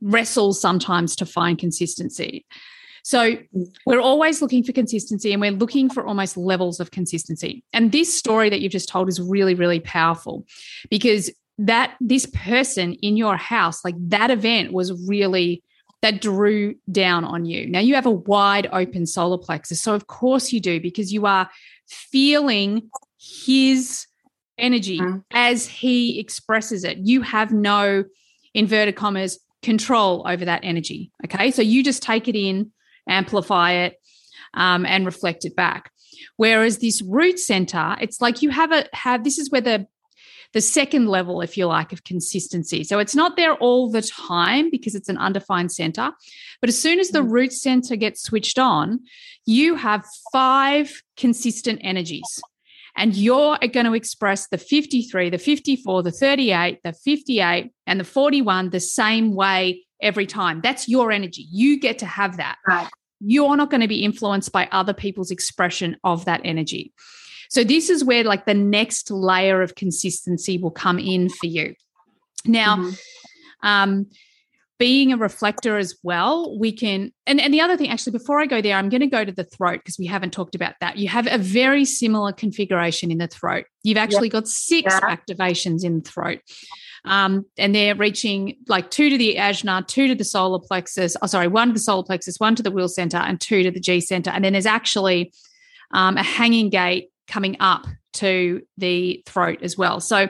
[0.00, 2.46] wrestles sometimes to find consistency.
[3.02, 3.38] So
[3.86, 7.64] we're always looking for consistency and we're looking for almost levels of consistency.
[7.72, 10.44] And this story that you've just told is really, really powerful
[10.90, 15.62] because that this person in your house, like that event was really
[16.00, 17.66] that drew down on you.
[17.66, 19.82] Now you have a wide open solar plexus.
[19.82, 21.50] So of course you do because you are
[21.88, 24.06] feeling his
[24.56, 25.24] energy mm.
[25.32, 26.98] as he expresses it.
[26.98, 28.04] You have no
[28.54, 31.10] inverted commas control over that energy.
[31.24, 31.50] Okay.
[31.50, 32.70] So you just take it in,
[33.08, 33.96] amplify it,
[34.54, 35.90] um, and reflect it back.
[36.36, 39.86] Whereas this root center, it's like you have a have this is where the
[40.54, 42.82] the second level, if you like, of consistency.
[42.84, 46.12] So it's not there all the time because it's an undefined center.
[46.60, 47.30] But as soon as the mm.
[47.30, 49.00] root center gets switched on,
[49.44, 52.40] you have five consistent energies.
[52.96, 58.04] And you're going to express the 53, the 54, the 38, the 58, and the
[58.04, 60.60] 41 the same way every time.
[60.62, 61.46] That's your energy.
[61.50, 62.56] You get to have that.
[62.66, 62.88] Right.
[63.20, 66.92] You're not going to be influenced by other people's expression of that energy.
[67.48, 71.74] So this is where like the next layer of consistency will come in for you.
[72.44, 73.66] Now, mm-hmm.
[73.66, 74.06] um,
[74.78, 78.46] being a reflector as well, we can, and, and the other thing, actually, before I
[78.46, 80.98] go there, I'm going to go to the throat because we haven't talked about that.
[80.98, 83.64] You have a very similar configuration in the throat.
[83.82, 84.34] You've actually yep.
[84.34, 85.16] got six yeah.
[85.16, 86.40] activations in the throat.
[87.04, 91.16] Um, and they're reaching like two to the ajna, two to the solar plexus.
[91.22, 93.70] Oh, sorry, one to the solar plexus, one to the will center, and two to
[93.70, 94.30] the G center.
[94.30, 95.32] And then there's actually
[95.92, 100.00] um, a hanging gate coming up to the throat as well.
[100.00, 100.28] So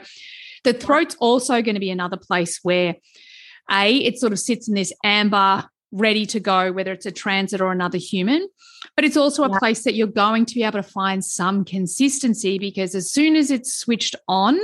[0.64, 2.96] the throat's also going to be another place where
[3.70, 7.61] a it sort of sits in this amber ready to go whether it's a transit
[7.61, 8.46] or another human
[8.94, 12.58] but it's also a place that you're going to be able to find some consistency
[12.58, 14.58] because as soon as it's switched on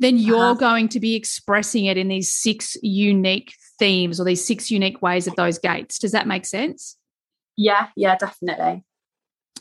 [0.00, 0.54] then you're uh-huh.
[0.54, 5.28] going to be expressing it in these six unique themes or these six unique ways
[5.28, 6.96] of those gates does that make sense
[7.56, 8.82] yeah yeah definitely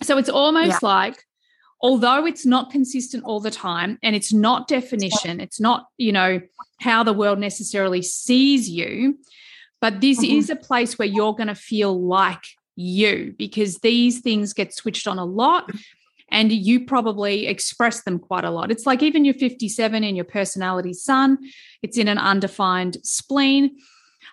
[0.01, 0.77] so it's almost yeah.
[0.81, 1.23] like
[1.83, 6.41] although it's not consistent all the time and it's not definition it's not you know
[6.79, 9.17] how the world necessarily sees you
[9.81, 10.37] but this mm-hmm.
[10.37, 15.07] is a place where you're going to feel like you because these things get switched
[15.07, 15.69] on a lot
[16.31, 18.71] and you probably express them quite a lot.
[18.71, 21.37] It's like even your 57 in your personality sun,
[21.81, 23.77] it's in an undefined spleen.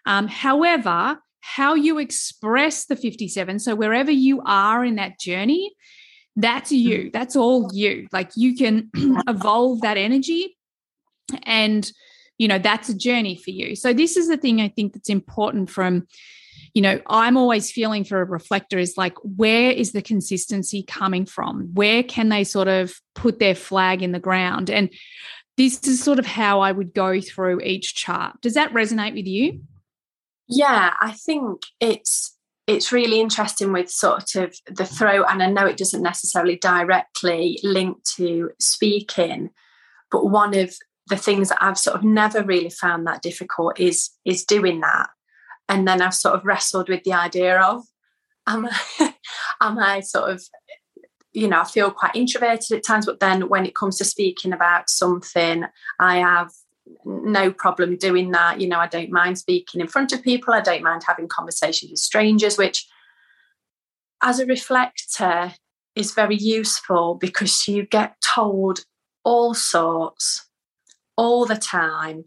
[0.06, 5.74] Um, however, how you express the 57, so wherever you are in that journey,
[6.36, 7.04] that's you.
[7.04, 7.12] Mm.
[7.12, 8.08] That's all you.
[8.12, 8.90] Like you can
[9.28, 10.56] evolve that energy
[11.44, 11.90] and
[12.38, 13.76] you know that's a journey for you.
[13.76, 16.06] So this is the thing I think that's important from
[16.74, 21.26] you know, I'm always feeling for a reflector is like, where is the consistency coming
[21.26, 21.70] from?
[21.74, 24.70] Where can they sort of put their flag in the ground?
[24.70, 24.90] And
[25.56, 28.40] this is sort of how I would go through each chart.
[28.40, 29.62] Does that resonate with you?
[30.48, 35.66] Yeah, I think it's it's really interesting with sort of the throat, and I know
[35.66, 39.50] it doesn't necessarily directly link to speaking,
[40.10, 40.74] but one of
[41.08, 45.10] the things that I've sort of never really found that difficult is is doing that.
[45.68, 47.84] And then I've sort of wrestled with the idea of
[48.46, 49.14] am I,
[49.60, 50.42] am I sort of
[51.32, 54.52] you know I feel quite introverted at times, but then when it comes to speaking
[54.52, 55.64] about something,
[55.98, 56.50] I have
[57.04, 58.60] no problem doing that.
[58.60, 60.54] You know, I don't mind speaking in front of people.
[60.54, 62.86] I don't mind having conversations with strangers, which
[64.22, 65.54] as a reflector
[65.94, 68.84] is very useful because you get told
[69.24, 70.46] all sorts
[71.16, 72.24] all the time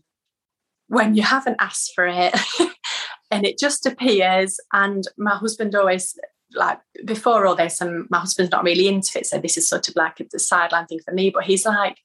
[0.88, 2.36] when you haven't asked for it
[3.32, 6.18] and it just appears and my husband always
[6.54, 9.90] like before all this and my husband's not really into it so this is sort
[9.90, 11.98] of like a sideline thing for me but he's like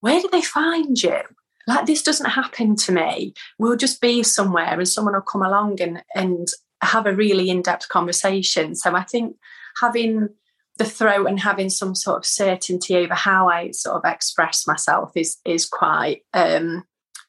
[0.00, 1.18] where do they find you
[1.68, 3.34] like this doesn't happen to me.
[3.58, 6.48] We'll just be somewhere and someone will come along and and
[6.82, 8.74] have a really in-depth conversation.
[8.74, 9.36] So i think
[9.80, 10.28] having
[10.78, 15.10] the throat and having some sort of certainty over how i sort of express myself
[15.16, 16.84] is is quite um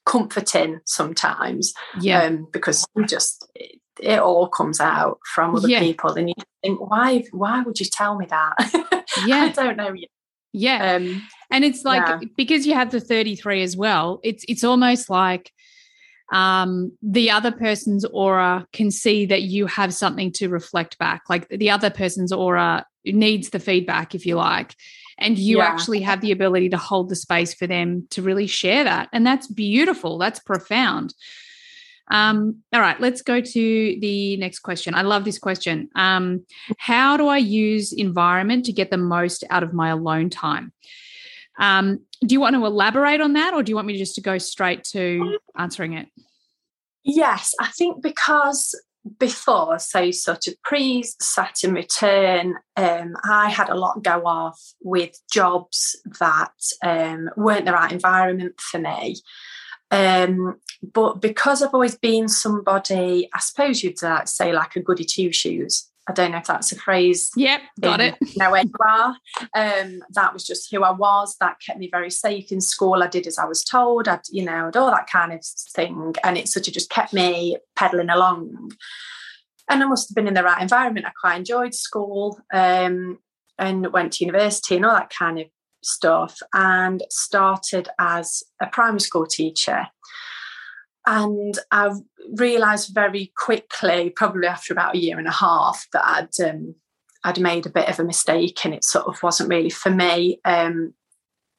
[0.05, 1.73] comforting sometimes.
[1.99, 2.23] Yeah.
[2.23, 5.79] Um, because you just it, it, all comes out from other yeah.
[5.79, 9.05] people and you think why why would you tell me that?
[9.25, 9.45] Yeah.
[9.45, 9.93] i don't know
[10.53, 10.95] yeah.
[10.95, 12.19] Um, and it's like yeah.
[12.37, 15.51] because you have the 33 as well, it's it's almost like
[16.31, 21.23] um, the other person's aura can see that you have something to reflect back.
[21.29, 24.75] Like the other person's aura needs the feedback, if you like.
[25.17, 25.65] And you yeah.
[25.65, 29.09] actually have the ability to hold the space for them to really share that.
[29.11, 30.17] And that's beautiful.
[30.17, 31.13] That's profound.
[32.09, 34.95] Um, all right, let's go to the next question.
[34.95, 35.89] I love this question.
[35.95, 36.45] Um,
[36.77, 40.73] how do I use environment to get the most out of my alone time?
[41.59, 44.21] Um, do you want to elaborate on that, or do you want me just to
[44.21, 46.07] go straight to answering it?
[47.03, 48.75] Yes, I think because
[49.17, 55.17] before, so sort of pre Saturn return, um, I had a lot go off with
[55.31, 56.51] jobs that
[56.83, 59.17] um, weren't the right environment for me.
[59.91, 60.59] Um,
[60.93, 65.31] but because I've always been somebody, I suppose you'd uh, say like a goody two
[65.31, 65.89] shoes.
[66.07, 67.29] I don't know if that's a phrase.
[67.35, 68.17] Yep, got in, it.
[68.35, 69.15] You are.
[69.53, 71.35] Um, that was just who I was.
[71.39, 73.03] That kept me very safe in school.
[73.03, 74.07] I did as I was told.
[74.07, 76.15] I'd, you know, and all that kind of thing.
[76.23, 78.71] And it sort of just kept me pedaling along.
[79.69, 81.05] And I must have been in the right environment.
[81.05, 83.19] I quite enjoyed school um,
[83.59, 85.45] and went to university and all that kind of
[85.81, 89.87] stuff and started as a primary school teacher.
[91.05, 91.91] And I
[92.35, 96.75] realised very quickly, probably after about a year and a half, that I'd um,
[97.23, 100.39] I'd made a bit of a mistake, and it sort of wasn't really for me.
[100.45, 100.93] Um,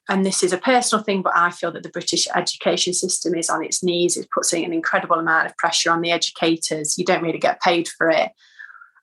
[0.08, 3.48] and this is a personal thing, but I feel that the British education system is
[3.48, 4.16] on its knees.
[4.16, 6.98] It puts an incredible amount of pressure on the educators.
[6.98, 8.32] You don't really get paid for it.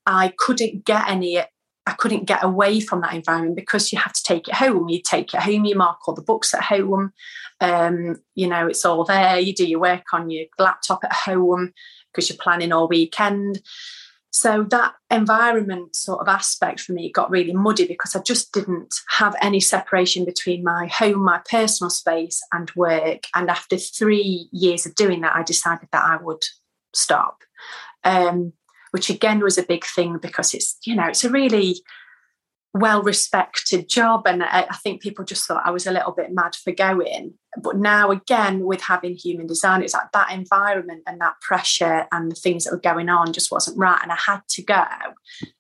[0.05, 1.41] I couldn't get any
[1.88, 4.89] I couldn't get away from that environment because you have to take it home.
[4.89, 7.13] You take it home, you mark all the books at home.
[7.61, 9.39] Um, you know, it's all there.
[9.39, 11.73] You do your work on your laptop at home
[12.11, 13.61] because you're planning all weekend.
[14.31, 18.93] So that environment sort of aspect for me got really muddy because I just didn't
[19.11, 23.23] have any separation between my home, my personal space, and work.
[23.33, 26.43] And after three years of doing that, I decided that I would
[26.93, 27.43] stop.
[28.03, 28.53] Um,
[28.97, 31.75] which again was a big thing because it's you know it's a really
[32.73, 34.25] well respected job.
[34.25, 37.35] And I, I, think people just thought I was a little bit mad for going.
[37.61, 42.31] But now again with having human design it's like that environment and that pressure and
[42.31, 44.83] the things that were going on just wasn't right and I had to go.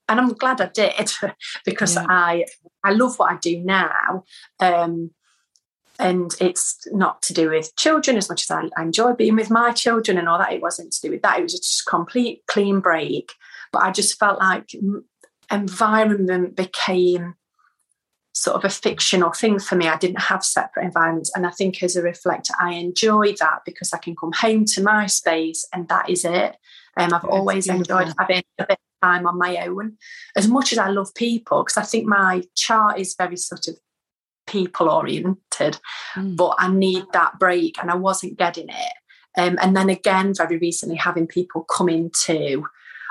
[0.09, 1.11] And I'm glad I did
[1.65, 2.07] because yeah.
[2.09, 2.45] I
[2.83, 4.23] I love what I do now.
[4.59, 5.11] Um,
[5.99, 9.49] and it's not to do with children as much as I, I enjoy being with
[9.49, 12.43] my children and all that it wasn't to do with that it was just complete
[12.47, 13.33] clean break
[13.71, 14.69] but I just felt like
[15.51, 17.35] environment became
[18.33, 19.87] sort of a fictional thing for me.
[19.87, 21.31] I didn't have separate environments.
[21.35, 24.83] And I think as a reflector, I enjoy that because I can come home to
[24.83, 26.55] my space and that is it.
[26.97, 29.97] Um, I've always enjoyed having a bit of time on my own.
[30.35, 33.77] As much as I love people, because I think my chart is very sort of
[34.47, 35.79] people oriented,
[36.15, 36.35] mm.
[36.35, 38.93] but I need that break and I wasn't getting it.
[39.37, 42.65] Um, and then again, very recently, having people come into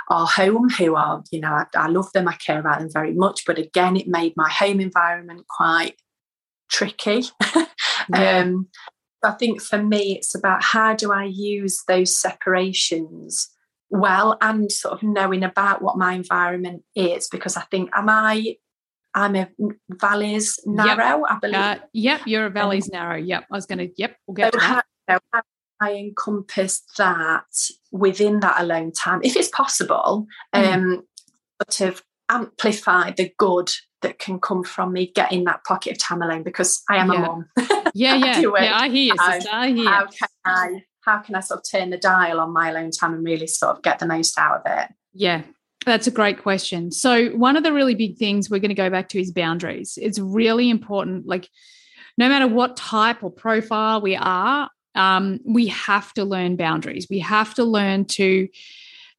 [0.09, 3.12] our home who are, you know, I, I love them, I care about them very
[3.12, 3.45] much.
[3.47, 5.97] But again, it made my home environment quite
[6.70, 7.24] tricky.
[8.14, 8.39] Yeah.
[8.39, 8.68] um,
[9.24, 13.49] I think for me, it's about how do I use those separations
[13.91, 18.57] well and sort of knowing about what my environment is because I think, am I
[19.16, 19.48] I'm a
[19.88, 21.30] valleys narrow, yep.
[21.30, 21.56] I believe.
[21.56, 23.16] Uh, yep, you're a valleys um, narrow.
[23.16, 24.66] Yep, I was going to, yep, we'll get so to
[25.08, 25.22] that.
[25.32, 25.42] How,
[25.80, 27.44] I encompass that
[27.90, 30.74] within that alone time, if it's possible, mm.
[30.74, 31.02] um,
[31.70, 33.70] sort of amplify the good
[34.02, 37.16] that can come from me getting that pocket of time alone because I am yeah.
[37.16, 37.46] a mom.
[37.94, 38.78] yeah, yeah, yeah.
[38.78, 39.50] I hear you, sister.
[39.50, 39.88] I hear.
[39.88, 40.82] How can I?
[41.00, 43.76] How can I sort of turn the dial on my alone time and really sort
[43.76, 44.88] of get the most out of it?
[45.14, 45.42] Yeah,
[45.87, 46.91] that's a great question.
[46.91, 49.99] So, one of the really big things we're going to go back to is boundaries.
[50.03, 51.26] It's really important.
[51.26, 51.49] Like,
[52.18, 57.07] no matter what type or profile we are, um, we have to learn boundaries.
[57.09, 58.49] We have to learn to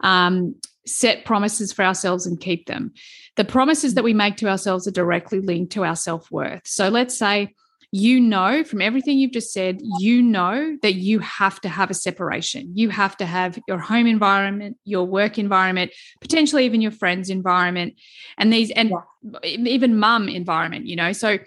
[0.01, 0.55] um,
[0.85, 2.93] set promises for ourselves and keep them.
[3.37, 6.67] The promises that we make to ourselves are directly linked to our self worth.
[6.67, 7.53] So let's say
[7.91, 11.93] you know from everything you've just said, you know that you have to have a
[11.93, 12.71] separation.
[12.75, 17.95] You have to have your home environment, your work environment, potentially even your friends' environment,
[18.37, 19.39] and these, and yeah.
[19.43, 21.13] even mum environment, you know.
[21.13, 21.37] So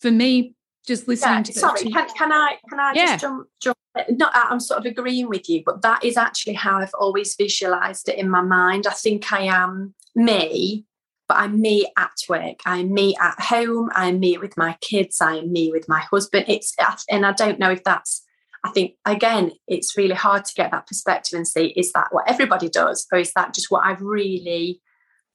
[0.00, 0.54] for me,
[0.86, 3.06] just listening yeah, to sorry to, can, can i can i yeah.
[3.08, 3.76] just jump jump
[4.08, 8.08] not i'm sort of agreeing with you but that is actually how i've always visualized
[8.08, 10.86] it in my mind i think i am me
[11.28, 15.52] but i'm me at work i'm me at home i'm me with my kids i'm
[15.52, 16.74] me with my husband it's
[17.10, 18.22] and i don't know if that's
[18.64, 22.28] i think again it's really hard to get that perspective and see is that what
[22.28, 24.80] everybody does or is that just what i've really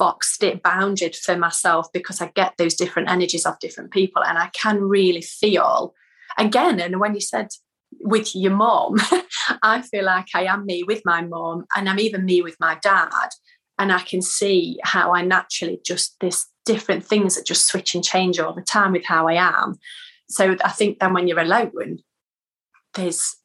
[0.04, 4.38] boxed it, bounded for myself because I get those different energies of different people and
[4.38, 5.94] I can really feel
[6.38, 6.80] again.
[6.80, 7.48] And when you said
[8.02, 8.98] with your mom,
[9.64, 12.78] I feel like I am me with my mom and I'm even me with my
[12.82, 13.30] dad.
[13.80, 18.04] And I can see how I naturally just this different things that just switch and
[18.04, 19.76] change all the time with how I am.
[20.30, 22.00] So I think then when you're alone,
[22.94, 23.36] there's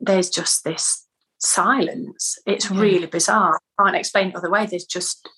[0.00, 1.06] there's just this
[1.38, 2.38] silence.
[2.46, 2.80] It's yeah.
[2.80, 3.58] really bizarre.
[3.78, 4.66] I can't explain it other way.
[4.66, 5.28] There's just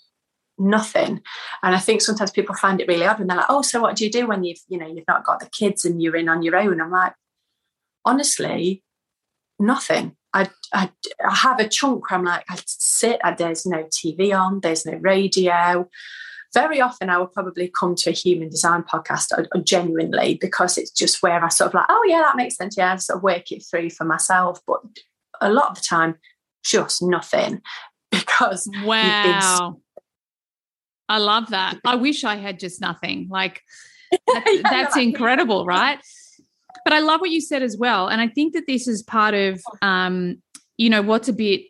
[0.58, 1.20] nothing
[1.62, 3.94] and i think sometimes people find it really odd when they're like oh so what
[3.94, 6.28] do you do when you've you know you've not got the kids and you're in
[6.28, 7.12] on your own i'm like
[8.04, 8.82] honestly
[9.58, 10.90] nothing i i,
[11.24, 14.86] I have a chunk where i'm like i sit I, there's no tv on there's
[14.86, 15.88] no radio
[16.54, 20.78] very often I will probably come to a human design podcast or, or genuinely because
[20.78, 22.78] it's just where I sort of like, oh yeah, that makes sense.
[22.78, 24.60] Yeah, I sort of work it through for myself.
[24.66, 24.80] But
[25.42, 26.14] a lot of the time,
[26.64, 27.60] just nothing
[28.10, 29.76] because wow
[31.08, 31.78] I love that.
[31.84, 33.28] I wish I had just nothing.
[33.30, 33.62] Like
[34.10, 35.98] that's, yeah, that's incredible, right?
[36.86, 38.06] But I love what you said as well.
[38.06, 40.40] And I think that this is part of um,
[40.76, 41.62] you know, what's a bit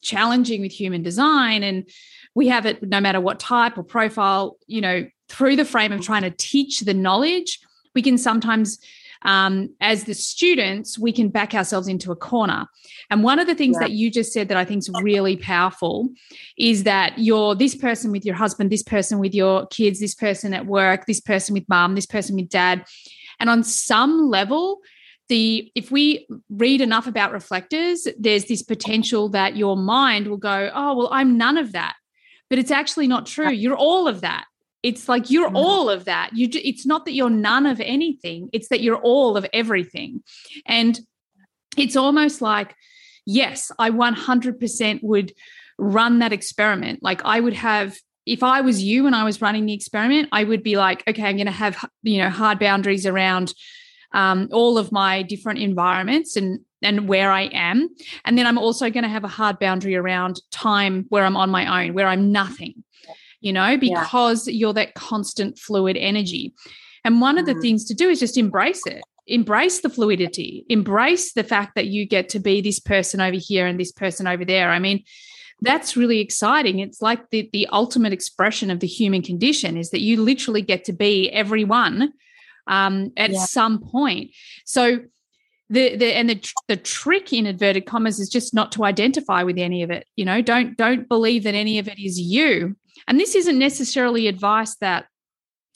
[0.00, 1.62] challenging with human design.
[1.62, 1.86] And
[2.34, 6.00] we have it no matter what type or profile, you know, through the frame of
[6.00, 7.58] trying to teach the knowledge,
[7.94, 8.78] we can sometimes
[9.24, 12.66] um, as the students, we can back ourselves into a corner.
[13.10, 13.88] And one of the things yeah.
[13.88, 16.10] that you just said that I think is really powerful
[16.58, 20.52] is that you're this person with your husband, this person with your kids, this person
[20.52, 22.84] at work, this person with mom, this person with dad.
[23.40, 24.80] And on some level,
[25.28, 30.70] the if we read enough about reflectors, there's this potential that your mind will go,
[30.74, 31.94] oh, well, I'm none of that.
[32.50, 33.50] But it's actually not true.
[33.50, 34.44] You're all of that.
[34.82, 35.56] It's like you're mm.
[35.56, 36.30] all of that.
[36.34, 40.22] You it's not that you're none of anything, it's that you're all of everything.
[40.66, 41.00] And
[41.76, 42.74] it's almost like
[43.26, 45.32] yes, I 100% would
[45.78, 47.02] run that experiment.
[47.02, 47.96] Like I would have
[48.26, 51.24] if I was you and I was running the experiment, I would be like, okay,
[51.24, 53.54] I'm going to have you know hard boundaries around
[54.12, 57.88] um, all of my different environments and and where I am,
[58.24, 61.50] and then I'm also going to have a hard boundary around time where I'm on
[61.50, 62.84] my own, where I'm nothing
[63.44, 64.54] you know, because yeah.
[64.54, 66.54] you're that constant fluid energy.
[67.04, 67.60] And one of the mm.
[67.60, 69.02] things to do is just embrace it.
[69.26, 73.66] Embrace the fluidity, embrace the fact that you get to be this person over here
[73.66, 74.70] and this person over there.
[74.70, 75.02] I mean,
[75.60, 76.78] that's really exciting.
[76.78, 80.84] It's like the, the ultimate expression of the human condition is that you literally get
[80.84, 82.12] to be everyone
[82.66, 83.44] um, at yeah.
[83.44, 84.30] some point.
[84.64, 85.00] So
[85.70, 89.58] the, the and the the trick in inverted commas is just not to identify with
[89.58, 90.06] any of it.
[90.14, 92.76] You know, don't don't believe that any of it is you.
[93.08, 95.06] And this isn't necessarily advice that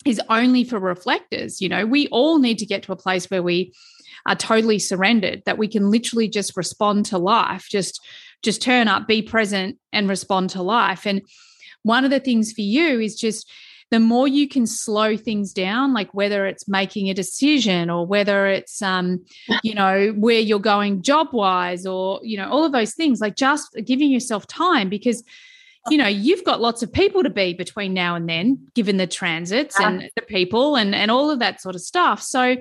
[0.05, 1.61] is only for reflectors.
[1.61, 3.72] You know, we all need to get to a place where we
[4.26, 8.05] are totally surrendered, that we can literally just respond to life, just
[8.43, 11.07] just turn up, be present, and respond to life.
[11.07, 11.22] And
[11.82, 13.51] one of the things for you is just
[13.91, 18.47] the more you can slow things down, like whether it's making a decision or whether
[18.47, 19.24] it's, um,
[19.62, 23.34] you know, where you're going job wise or, you know, all of those things, like
[23.34, 25.24] just giving yourself time because
[25.91, 29.07] you know you've got lots of people to be between now and then given the
[29.07, 32.57] transits and the people and and all of that sort of stuff so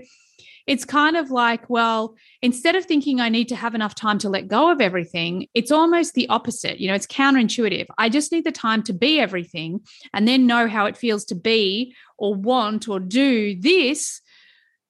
[0.68, 4.30] it's kind of like, well, instead of thinking I need to have enough time to
[4.30, 6.80] let go of everything, it's almost the opposite.
[6.80, 7.88] You know, it's counterintuitive.
[7.97, 9.80] I just need the time to be everything
[10.13, 14.22] and then know how it feels to be or want or do this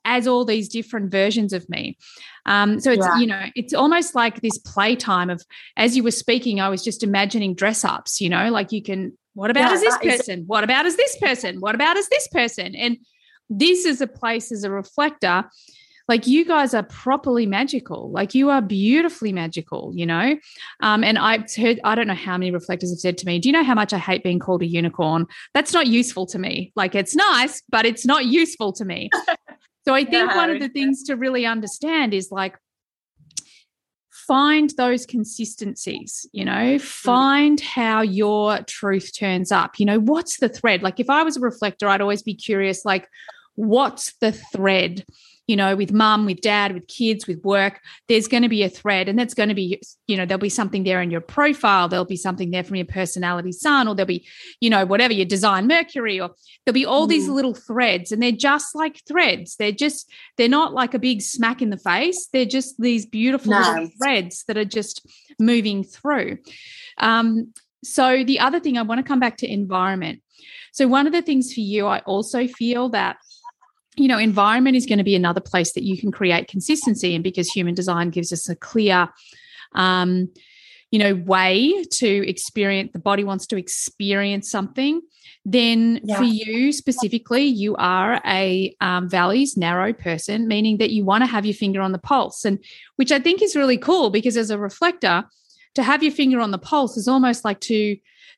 [0.04, 1.98] as all these different versions of me.
[2.48, 3.20] Um, so it's yeah.
[3.20, 5.44] you know it's almost like this playtime of
[5.76, 8.20] as you were speaking, I was just imagining dress ups.
[8.20, 9.18] You know, like you can.
[9.34, 10.40] What about yeah, as this person?
[10.40, 11.60] Is- what about as this person?
[11.60, 12.74] What about as this person?
[12.74, 12.98] And
[13.50, 15.46] this is a place as a reflector.
[16.08, 18.10] Like you guys are properly magical.
[18.12, 20.38] Like you are beautifully magical you know?
[20.82, 23.50] Um, and i've heard i don't know how many reflectors have said to me do
[23.50, 25.26] you know how much i hate being called a unicorn?
[25.54, 26.72] That's not useful to me.
[26.76, 29.10] Like it's nice but it's not useful to me.
[29.86, 32.58] So i think one of the things to really understand is like
[34.28, 36.82] find those consistencies, you know, mm.
[36.82, 39.80] find how your truth turns up.
[39.80, 40.84] You know, what's the thread?
[40.84, 43.08] Like if I was a reflector, I'd always be curious, like,
[43.58, 45.06] what's the thread?
[45.48, 47.80] You know with mum with dad with kids with work
[48.10, 50.50] there's going to be a thread and that's going to be you know there'll be
[50.50, 54.08] something there in your profile there'll be something there from your personality sun or there'll
[54.08, 54.28] be
[54.60, 56.32] you know whatever your design mercury or
[56.66, 57.12] there'll be all mm.
[57.12, 59.56] these little threads and they're just like threads.
[59.56, 62.28] They're just they're not like a big smack in the face.
[62.34, 63.90] They're just these beautiful nice.
[63.98, 65.08] threads that are just
[65.40, 66.40] moving through.
[66.98, 67.54] Um,
[67.86, 70.22] so the other thing i want to come back to environment.
[70.74, 73.18] So one of the things for you i also feel that
[73.98, 77.16] you know, environment is going to be another place that you can create consistency.
[77.16, 79.10] And because human design gives us a clear,
[79.74, 80.30] um,
[80.92, 85.02] you know, way to experience, the body wants to experience something,
[85.44, 86.18] then yeah.
[86.18, 91.28] for you specifically, you are a um, valleys narrow person, meaning that you want to
[91.28, 92.46] have your finger on the pulse.
[92.46, 92.64] And
[92.98, 95.26] which I think is really cool because as a reflector,
[95.78, 97.98] to have your finger on the pulse is almost like to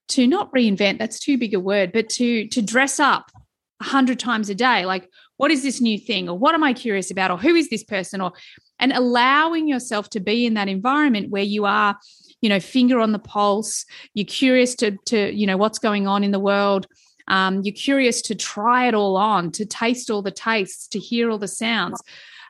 [0.09, 3.31] to not reinvent that's too big a word but to to dress up
[3.79, 5.09] a hundred times a day like
[5.39, 6.27] what is this new thing?
[6.27, 7.31] Or what am i curious about?
[7.31, 8.19] Or who is this person?
[8.19, 8.33] Or
[8.77, 11.97] and allowing yourself to be in that environment where you are
[12.41, 16.23] you know finger on the pulse you're curious to to you know what's going on
[16.23, 16.87] in the world
[17.27, 21.29] um, you're curious to try it all on to taste all the tastes to hear
[21.29, 22.01] all the sounds.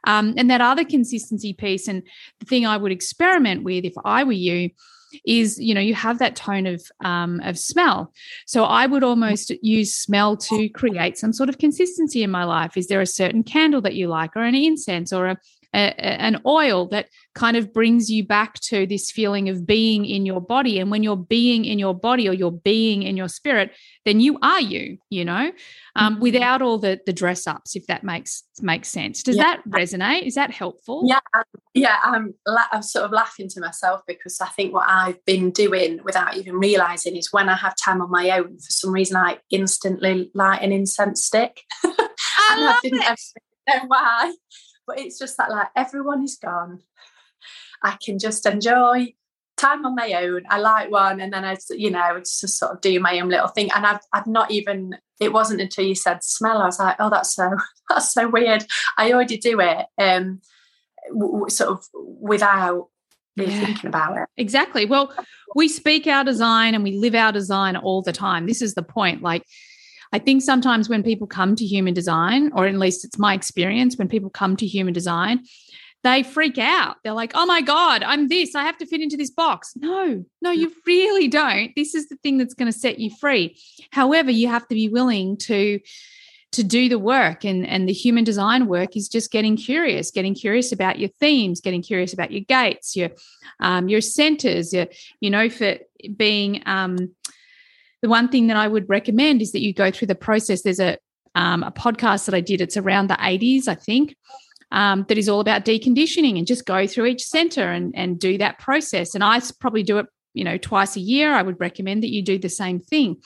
[0.05, 2.01] Um, and that other consistency piece and
[2.39, 4.69] the thing i would experiment with if i were you
[5.25, 8.13] is you know you have that tone of um, of smell.
[8.45, 12.77] So i would almost use smell to create some sort of consistency in my life.
[12.77, 15.37] Is there a certain candle that you like or an incense or a,
[15.73, 20.25] a, an oil that kind of brings you back to this feeling of being in
[20.25, 20.79] your body.
[20.79, 23.71] And when you're being in your body or you're being in your spirit
[24.05, 25.51] then you are you you know
[25.95, 26.23] um, mm-hmm.
[26.23, 29.23] without all the the dress ups if that makes makes sense.
[29.23, 29.43] Does yeah.
[29.43, 30.25] that resonate?
[30.25, 31.03] Is that helpful?
[31.05, 31.19] Yeah
[31.73, 32.33] yeah i'm
[32.71, 36.55] i'm sort of laughing to myself because i think what i've been doing without even
[36.55, 40.61] realizing is when i have time on my own for some reason i instantly light
[40.61, 41.61] an incense stick.
[41.83, 43.19] I, love I didn't it.
[43.67, 44.33] know why
[44.89, 46.79] but it's just that like everyone is gone
[47.83, 49.13] i can just enjoy
[49.59, 50.43] time on my own.
[50.49, 53.47] I like one, and then I, you know, just sort of do my own little
[53.47, 53.69] thing.
[53.75, 54.97] And I've, I've not even.
[55.19, 56.59] It wasn't until you said smell.
[56.59, 57.51] I was like, oh, that's so,
[57.89, 58.65] that's so weird.
[58.97, 60.41] I already do it, um,
[61.09, 62.87] w- sort of without
[63.37, 63.65] really yeah.
[63.65, 64.27] thinking about it.
[64.37, 64.85] Exactly.
[64.85, 65.13] Well,
[65.55, 68.47] we speak our design and we live our design all the time.
[68.47, 69.21] This is the point.
[69.21, 69.43] Like.
[70.11, 73.97] I think sometimes when people come to human design, or at least it's my experience,
[73.97, 75.45] when people come to human design,
[76.03, 76.95] they freak out.
[77.03, 78.55] They're like, oh my God, I'm this.
[78.55, 79.73] I have to fit into this box.
[79.75, 81.71] No, no, you really don't.
[81.75, 83.57] This is the thing that's going to set you free.
[83.91, 85.79] However, you have to be willing to
[86.51, 90.33] to do the work and and the human design work is just getting curious getting
[90.33, 93.09] curious about your themes getting curious about your gates your
[93.59, 94.87] um, your centers your,
[95.19, 95.77] you know for
[96.17, 97.13] being um,
[98.01, 100.61] the one thing that I would recommend is that you go through the process.
[100.61, 100.97] There's a
[101.35, 102.61] um, a podcast that I did.
[102.61, 104.15] It's around the 80s, I think,
[104.71, 108.37] um, that is all about deconditioning and just go through each center and and do
[108.37, 109.15] that process.
[109.15, 111.33] And I probably do it, you know, twice a year.
[111.33, 113.17] I would recommend that you do the same thing,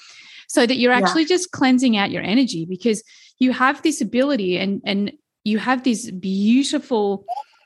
[0.47, 1.29] so that you're actually yeah.
[1.29, 3.03] just cleansing out your energy because
[3.39, 5.11] you have this ability and and
[5.43, 7.25] you have this beautiful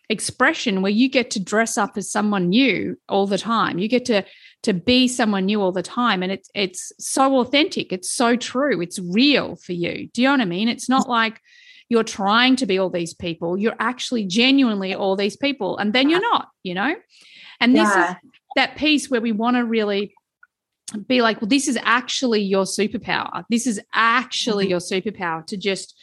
[0.10, 3.78] expression where you get to dress up as someone new all the time.
[3.78, 4.24] You get to
[4.68, 6.22] to be someone new all the time.
[6.22, 7.94] And it's it's so authentic.
[7.94, 8.82] It's so true.
[8.82, 10.10] It's real for you.
[10.14, 10.68] Do you know what i mean?
[10.68, 11.40] It's not like
[11.88, 13.58] you're trying to be all these people.
[13.58, 15.78] You're actually genuinely all these people.
[15.78, 16.96] And then you're not you know?
[17.62, 18.12] And this yeah.
[18.12, 18.16] is
[18.58, 20.14] that piece where we want to really
[21.08, 23.46] be like well this is actually your superpower.
[23.50, 24.72] This is actually mm-hmm.
[24.72, 25.98] your superpower to just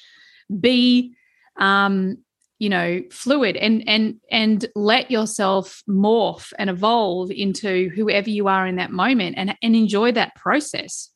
[0.59, 1.15] be
[1.59, 2.17] um
[2.65, 8.67] you know fluid and and and let yourself morph and evolve into whoever you are
[8.67, 11.11] in that moment and and enjoy that process.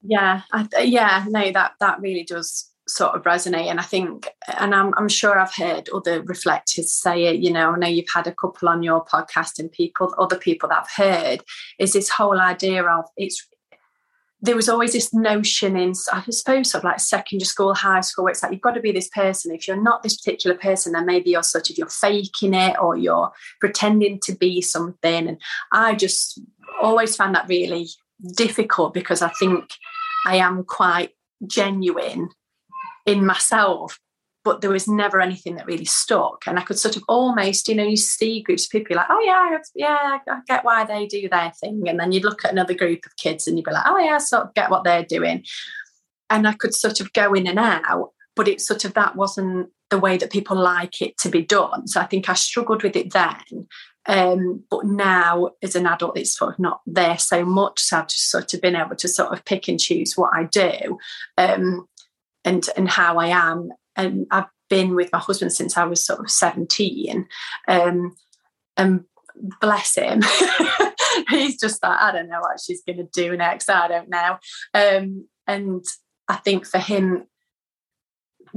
[0.00, 4.74] Yeah I, yeah no that that really does sort of resonate and i think and
[4.74, 8.26] I'm, I'm sure i've heard other reflectors say it you know i know you've had
[8.26, 11.44] a couple on your podcast and people other people that i've heard
[11.78, 13.46] is this whole idea of it's
[14.44, 18.24] there was always this notion in, I suppose, sort of like secondary school, high school,
[18.24, 19.54] where it's like you've got to be this person.
[19.54, 22.96] If you're not this particular person, then maybe you're sort of you're faking it or
[22.96, 23.30] you're
[23.60, 25.28] pretending to be something.
[25.28, 25.38] And
[25.70, 26.40] I just
[26.82, 27.86] always found that really
[28.36, 29.70] difficult because I think
[30.26, 31.10] I am quite
[31.46, 32.28] genuine
[33.06, 33.98] in myself
[34.44, 36.42] but there was never anything that really stuck.
[36.46, 39.20] And I could sort of almost, you know, you see groups of people like, oh
[39.20, 41.88] yeah, yeah, I get why they do their thing.
[41.88, 44.16] And then you'd look at another group of kids and you'd be like, oh yeah,
[44.16, 45.44] I sort of get what they're doing.
[46.28, 49.70] And I could sort of go in and out, but it's sort of that wasn't
[49.90, 51.86] the way that people like it to be done.
[51.86, 53.68] So I think I struggled with it then.
[54.06, 57.80] Um, but now as an adult, it's sort of not there so much.
[57.80, 60.44] So I've just sort of been able to sort of pick and choose what I
[60.44, 60.98] do.
[61.38, 61.86] Um,
[62.44, 66.20] and and how I am and I've been with my husband since I was sort
[66.20, 67.26] of 17.
[67.68, 68.16] Um,
[68.76, 69.04] and
[69.60, 70.22] bless him,
[71.28, 73.68] he's just like, I don't know what she's going to do next.
[73.68, 74.38] I don't know.
[74.74, 75.84] Um, and
[76.28, 77.26] I think for him,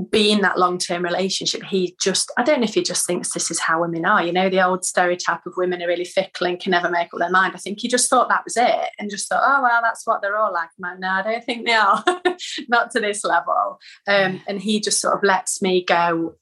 [0.09, 3.49] being that long term relationship, he just, I don't know if he just thinks this
[3.49, 4.23] is how women are.
[4.23, 7.19] You know, the old stereotype of women are really fickle and can never make up
[7.19, 7.53] their mind.
[7.55, 10.21] I think he just thought that was it and just thought, oh, well, that's what
[10.21, 10.69] they're all like.
[10.77, 12.03] Man, no, I don't think they are.
[12.67, 13.79] Not to this level.
[14.07, 16.35] Um, and he just sort of lets me go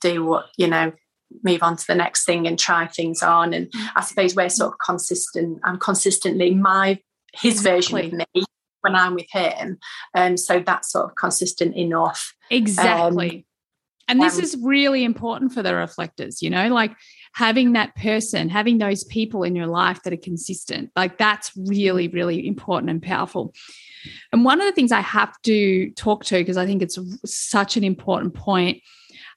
[0.00, 0.92] do what, you know,
[1.42, 3.52] move on to the next thing and try things on.
[3.54, 3.88] And mm.
[3.94, 5.60] I suppose we're sort of consistent.
[5.64, 6.98] I'm consistently my,
[7.32, 8.44] his version of me
[8.80, 9.78] when I'm with him.
[10.14, 12.34] Um, so that's sort of consistent enough.
[12.50, 13.30] Exactly.
[13.30, 13.44] Um,
[14.08, 16.92] and this um, is really important for the reflectors, you know, like
[17.34, 22.08] having that person, having those people in your life that are consistent, like that's really,
[22.08, 23.54] really important and powerful.
[24.32, 27.76] And one of the things I have to talk to, because I think it's such
[27.76, 28.82] an important point,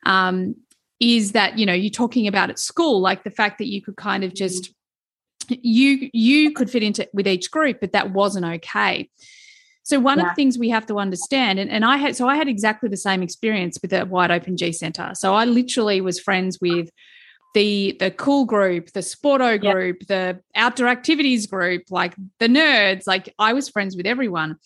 [0.08, 0.56] um,
[1.00, 3.98] is that, you know, you're talking about at school, like the fact that you could
[3.98, 4.38] kind of mm-hmm.
[4.38, 4.74] just
[5.50, 9.10] you you could fit into with each group but that wasn't okay.
[9.86, 10.24] So one yeah.
[10.24, 12.88] of the things we have to understand and, and i had so i had exactly
[12.88, 16.90] the same experience with the wide open g center so i literally was friends with
[17.54, 20.34] the the cool group the sporto group yeah.
[20.34, 24.58] the outdoor activities group like the nerds like i was friends with everyone.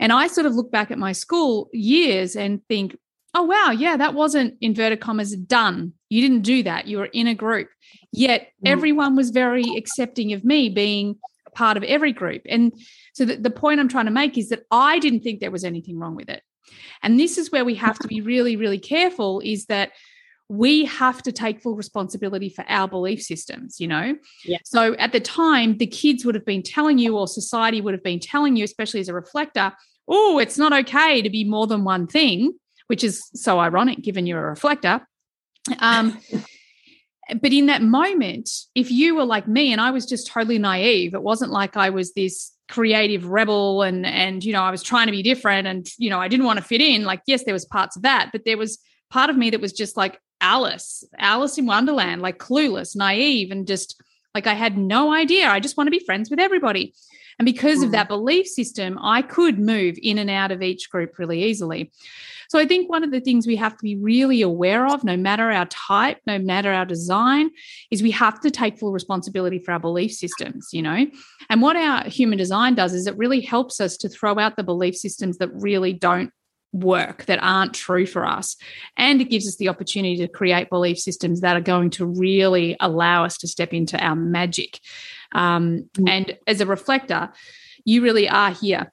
[0.00, 2.96] And i sort of look back at my school years and think
[3.34, 5.92] oh wow yeah that wasn't inverted commas done.
[6.08, 6.86] You didn't do that.
[6.86, 7.68] You were in a group
[8.12, 8.46] yet mm.
[8.70, 12.72] everyone was very accepting of me being a part of every group and
[13.14, 15.64] so the, the point i'm trying to make is that i didn't think there was
[15.64, 16.42] anything wrong with it
[17.02, 19.90] and this is where we have to be really really careful is that
[20.50, 24.58] we have to take full responsibility for our belief systems you know yeah.
[24.64, 28.02] so at the time the kids would have been telling you or society would have
[28.02, 29.72] been telling you especially as a reflector
[30.08, 32.54] oh it's not okay to be more than one thing
[32.88, 35.06] which is so ironic given you're a reflector.
[35.78, 36.18] Um,
[37.40, 41.14] but in that moment, if you were like me and I was just totally naive,
[41.14, 45.06] it wasn't like I was this creative rebel and and you know I was trying
[45.06, 47.04] to be different and you know I didn't want to fit in.
[47.04, 48.78] Like yes, there was parts of that, but there was
[49.10, 53.66] part of me that was just like Alice, Alice in Wonderland, like clueless, naive, and
[53.66, 54.00] just
[54.34, 55.48] like I had no idea.
[55.48, 56.94] I just want to be friends with everybody.
[57.38, 57.84] And because mm.
[57.84, 61.92] of that belief system, I could move in and out of each group really easily.
[62.48, 65.16] So I think one of the things we have to be really aware of, no
[65.16, 67.50] matter our type, no matter our design,
[67.90, 71.06] is we have to take full responsibility for our belief systems, you know?
[71.50, 74.62] And what our human design does is it really helps us to throw out the
[74.62, 76.32] belief systems that really don't
[76.72, 78.56] work that aren't true for us.
[78.96, 82.76] And it gives us the opportunity to create belief systems that are going to really
[82.80, 84.80] allow us to step into our magic.
[85.32, 86.08] Um, mm.
[86.08, 87.30] And as a reflector,
[87.84, 88.92] you really are here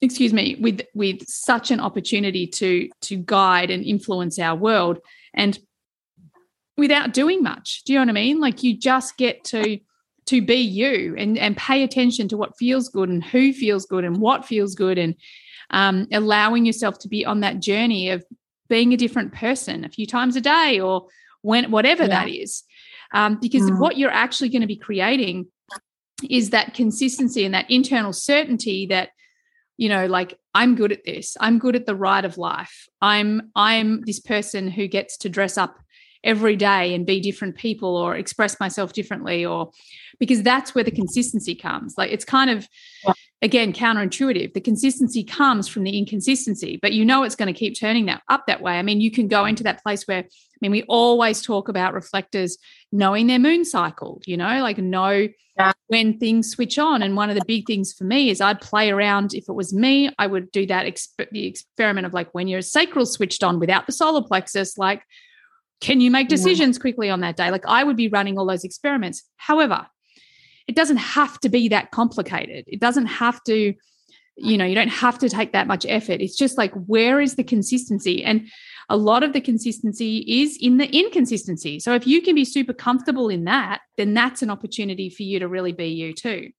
[0.00, 4.98] excuse me with with such an opportunity to to guide and influence our world
[5.34, 5.58] and
[6.76, 9.78] without doing much do you know what i mean like you just get to
[10.26, 14.04] to be you and and pay attention to what feels good and who feels good
[14.04, 15.14] and what feels good and
[15.70, 18.24] um, allowing yourself to be on that journey of
[18.68, 21.06] being a different person a few times a day or
[21.42, 22.08] when whatever yeah.
[22.08, 22.64] that is
[23.12, 23.78] um, because mm.
[23.78, 25.46] what you're actually going to be creating
[26.28, 29.10] is that consistency and that internal certainty that
[29.76, 33.50] you know like i'm good at this i'm good at the ride of life i'm
[33.54, 35.78] i'm this person who gets to dress up
[36.24, 39.70] every day and be different people or express myself differently or
[40.18, 42.68] because that's where the consistency comes like it's kind of
[43.40, 47.78] again counterintuitive the consistency comes from the inconsistency but you know it's going to keep
[47.78, 50.24] turning that up that way i mean you can go into that place where
[50.58, 52.58] I mean, we always talk about reflectors
[52.90, 55.72] knowing their moon cycle, you know, like know yeah.
[55.86, 57.02] when things switch on.
[57.02, 59.34] And one of the big things for me is I'd play around.
[59.34, 62.62] If it was me, I would do that exp- the experiment of like when your
[62.62, 65.04] sacral switched on without the solar plexus, like,
[65.80, 66.80] can you make decisions yeah.
[66.80, 67.50] quickly on that day?
[67.50, 69.22] Like I would be running all those experiments.
[69.36, 69.86] However,
[70.66, 72.64] it doesn't have to be that complicated.
[72.66, 73.74] It doesn't have to,
[74.36, 76.20] you know, you don't have to take that much effort.
[76.20, 78.22] It's just like, where is the consistency?
[78.22, 78.48] And
[78.88, 81.80] a lot of the consistency is in the inconsistency.
[81.80, 85.38] So if you can be super comfortable in that, then that's an opportunity for you
[85.38, 86.50] to really be you too.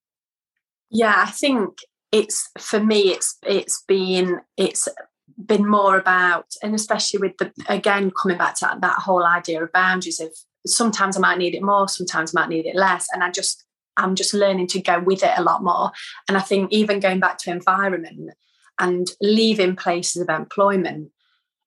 [0.90, 1.80] Yeah, I think
[2.12, 4.88] it's for me it's it's been it's
[5.46, 9.64] been more about and especially with the again coming back to that, that whole idea
[9.64, 10.30] of boundaries of
[10.66, 13.08] sometimes I might need it more, sometimes I might need it less.
[13.14, 13.66] And I just
[13.98, 15.92] I'm just learning to go with it a lot more.
[16.28, 18.32] And I think even going back to environment
[18.80, 21.12] and leaving places of employment,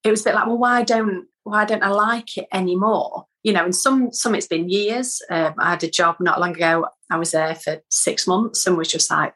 [0.02, 3.26] it was a bit like, well, why don't why don't I like it anymore?
[3.42, 5.20] You know, and some some it's been years.
[5.30, 6.86] Um, I had a job not long ago.
[7.10, 9.34] I was there for six months and was just like,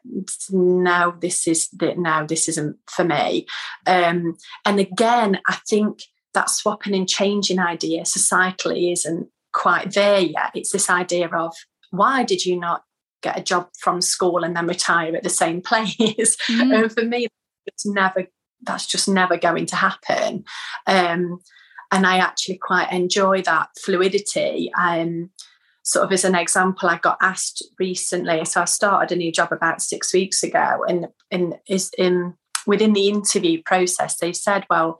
[0.49, 3.47] no, this is no, this isn't for me.
[3.85, 5.99] Um, and again, I think
[6.33, 10.51] that swapping and changing idea societally isn't quite there yet.
[10.55, 11.53] It's this idea of
[11.91, 12.83] why did you not
[13.21, 16.37] get a job from school and then retire at the same place?
[16.49, 16.83] Mm.
[16.83, 17.27] and for me,
[17.65, 18.27] it's never
[18.63, 20.43] that's just never going to happen.
[20.87, 21.39] Um,
[21.91, 24.71] and I actually quite enjoy that fluidity.
[24.79, 25.31] Um,
[25.83, 28.43] sort of as an example, I got asked recently.
[28.45, 32.35] So I started a new job about six weeks ago, and in is in
[32.65, 34.99] within the interview process, they said, "Well,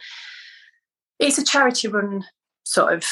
[1.19, 2.25] it's a charity run
[2.63, 3.05] sort of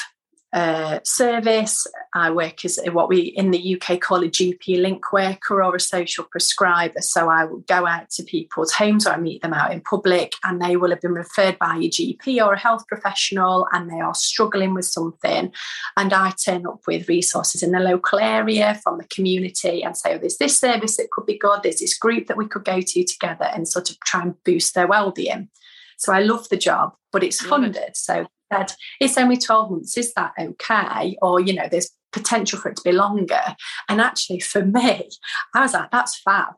[0.56, 1.86] uh, service.
[2.14, 5.80] I work as what we in the UK call a GP link worker or a
[5.82, 7.02] social prescriber.
[7.02, 10.32] So I will go out to people's homes or I meet them out in public
[10.46, 14.00] and they will have been referred by a GP or a health professional and they
[14.00, 15.52] are struggling with something.
[15.98, 20.16] And I turn up with resources in the local area from the community and say,
[20.16, 22.80] oh, there's this service that could be good, there's this group that we could go
[22.80, 25.50] to together and sort of try and boost their well-being.
[25.98, 27.98] So I love the job, but it's funded.
[27.98, 31.18] So said, it's only 12 months, is that okay?
[31.22, 33.56] Or, you know, there's potential for it to be longer.
[33.90, 35.10] And actually, for me,
[35.54, 36.54] I was like, that's fab.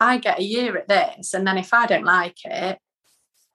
[0.00, 1.34] I get a year at this.
[1.34, 2.78] And then if I don't like it,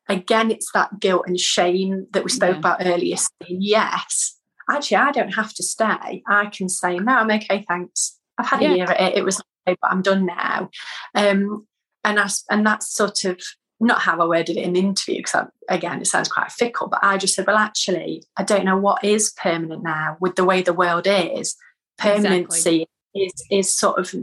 [0.10, 2.60] again, it's that guilt and shame that we spoke yeah.
[2.60, 3.16] about earlier.
[3.16, 4.38] Saying, yes,
[4.70, 6.24] actually, I don't have to stay.
[6.28, 8.20] I can say, no, I'm okay, thanks.
[8.38, 8.72] I've had yeah.
[8.72, 9.18] a year at it.
[9.18, 10.70] It was okay, but I'm done now.
[11.16, 11.68] Um,
[12.04, 13.40] and I, and that's sort of
[13.80, 17.00] not how I worded it in the interview, because again, it sounds quite fickle, but
[17.04, 20.62] I just said, well, actually, I don't know what is permanent now with the way
[20.62, 21.56] the world is.
[21.98, 23.24] Permanency exactly.
[23.26, 24.16] is is sort of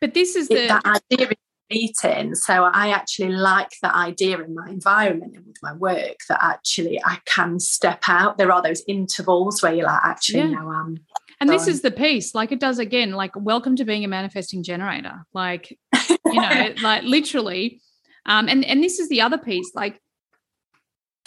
[0.00, 1.36] But this is the that idea is
[1.70, 2.34] meeting.
[2.34, 7.00] So I actually like that idea in my environment and with my work that actually
[7.04, 8.38] I can step out.
[8.38, 10.50] There are those intervals where you're like, actually, yeah.
[10.50, 10.98] no, I'm
[11.40, 14.62] and this is the piece, like it does again, like welcome to being a manifesting
[14.62, 15.26] generator.
[15.34, 15.76] Like,
[16.24, 17.80] you know, like literally
[18.26, 20.00] um, and and this is the other piece, like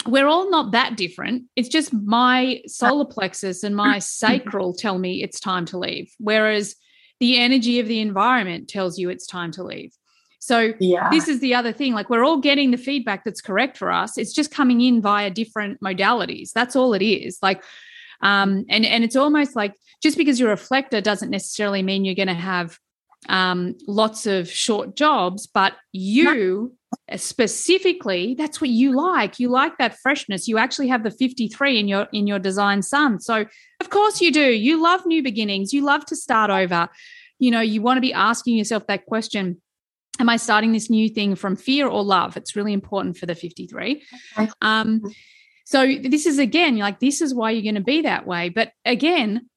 [0.06, 1.44] we're all not that different.
[1.56, 6.76] It's just my solar plexus and my sacral tell me it's time to leave, whereas
[7.20, 9.92] the energy of the environment tells you it's time to leave.
[10.40, 11.10] So yeah.
[11.10, 11.94] this is the other thing.
[11.94, 14.16] Like we're all getting the feedback that's correct for us.
[14.16, 16.52] It's just coming in via different modalities.
[16.52, 17.38] That's all it is.
[17.42, 17.62] Like,
[18.20, 22.14] um, and and it's almost like just because you're a reflector doesn't necessarily mean you're
[22.14, 22.78] going to have
[23.28, 26.72] um, lots of short jobs, but you
[27.16, 29.38] specifically that's what you like.
[29.38, 30.48] You like that freshness.
[30.48, 33.20] You actually have the 53 in your in your design sun.
[33.20, 33.44] So
[33.80, 34.52] of course you do.
[34.52, 35.72] You love new beginnings.
[35.72, 36.88] You love to start over.
[37.38, 39.60] You know you want to be asking yourself that question
[40.20, 42.36] am i starting this new thing from fear or love?
[42.36, 44.02] It's really important for the 53
[44.62, 45.02] um
[45.64, 48.48] so this is again like this is why you're going to be that way.
[48.48, 49.48] But again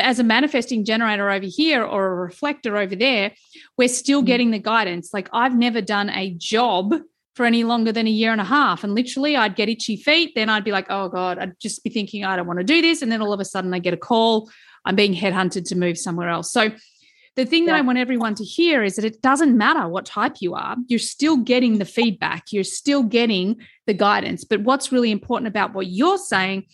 [0.00, 3.32] as a manifesting generator over here or a reflector over there,
[3.76, 4.26] we're still mm.
[4.26, 5.10] getting the guidance.
[5.12, 6.94] Like I've never done a job
[7.34, 8.84] for any longer than a year and a half.
[8.84, 10.32] And literally, I'd get itchy feet.
[10.34, 12.80] Then I'd be like, oh God, I'd just be thinking, I don't want to do
[12.80, 13.02] this.
[13.02, 14.50] And then all of a sudden, I get a call.
[14.84, 16.52] I'm being headhunted to move somewhere else.
[16.52, 16.70] So,
[17.36, 17.72] the thing yeah.
[17.72, 20.76] that I want everyone to hear is that it doesn't matter what type you are,
[20.86, 23.56] you're still getting the feedback, you're still getting
[23.88, 24.44] the guidance.
[24.44, 26.66] But what's really important about what you're saying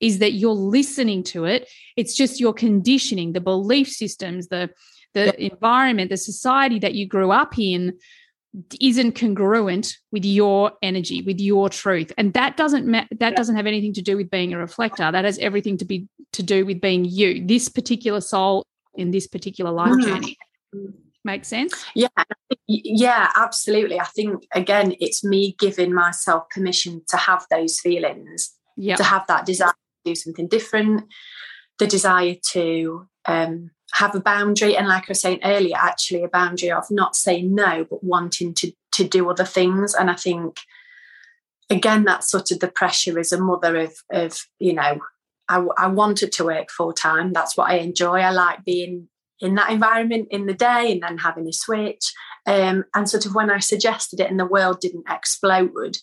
[0.00, 1.68] is that you're listening to it.
[1.96, 4.70] It's just your conditioning, the belief systems, the
[5.14, 5.50] the yeah.
[5.52, 7.98] environment, the society that you grew up in
[8.80, 12.12] isn't congruent with your energy with your truth.
[12.16, 15.10] And that doesn't ma- that doesn't have anything to do with being a reflector.
[15.10, 19.26] That has everything to be to do with being you this particular soul in this
[19.26, 20.04] particular life mm.
[20.04, 20.38] journey.
[21.24, 21.84] Make sense?
[21.94, 22.08] Yeah
[22.66, 24.00] yeah absolutely.
[24.00, 29.26] I think again it's me giving myself permission to have those feelings yeah to have
[29.28, 29.72] that desire
[30.04, 31.04] do something different.
[31.78, 36.28] The desire to um have a boundary and like i was saying earlier actually a
[36.28, 39.94] boundary of not saying no but wanting to to do other things.
[39.94, 40.58] And i think
[41.70, 45.00] again that's sort of the pressure as a mother of of you know
[45.50, 47.32] I, I wanted to work full time.
[47.32, 48.20] That's what i enjoy.
[48.20, 49.08] I like being
[49.40, 52.12] in that environment in the day and then having a switch.
[52.46, 55.98] Um, and sort of when i suggested it and the world didn't explode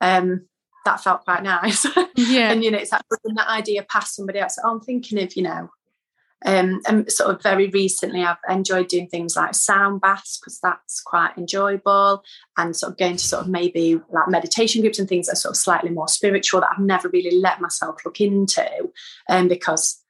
[0.00, 0.46] um,
[0.86, 4.38] that felt quite nice yeah and you know it's like that that idea past somebody
[4.38, 5.68] else oh, i'm thinking of you know
[6.44, 11.00] um, and sort of very recently, I've enjoyed doing things like sound baths because that's
[11.00, 12.22] quite enjoyable,
[12.58, 15.36] and sort of going to sort of maybe like meditation groups and things that are
[15.36, 18.92] sort of slightly more spiritual that I've never really let myself look into,
[19.30, 20.02] um, because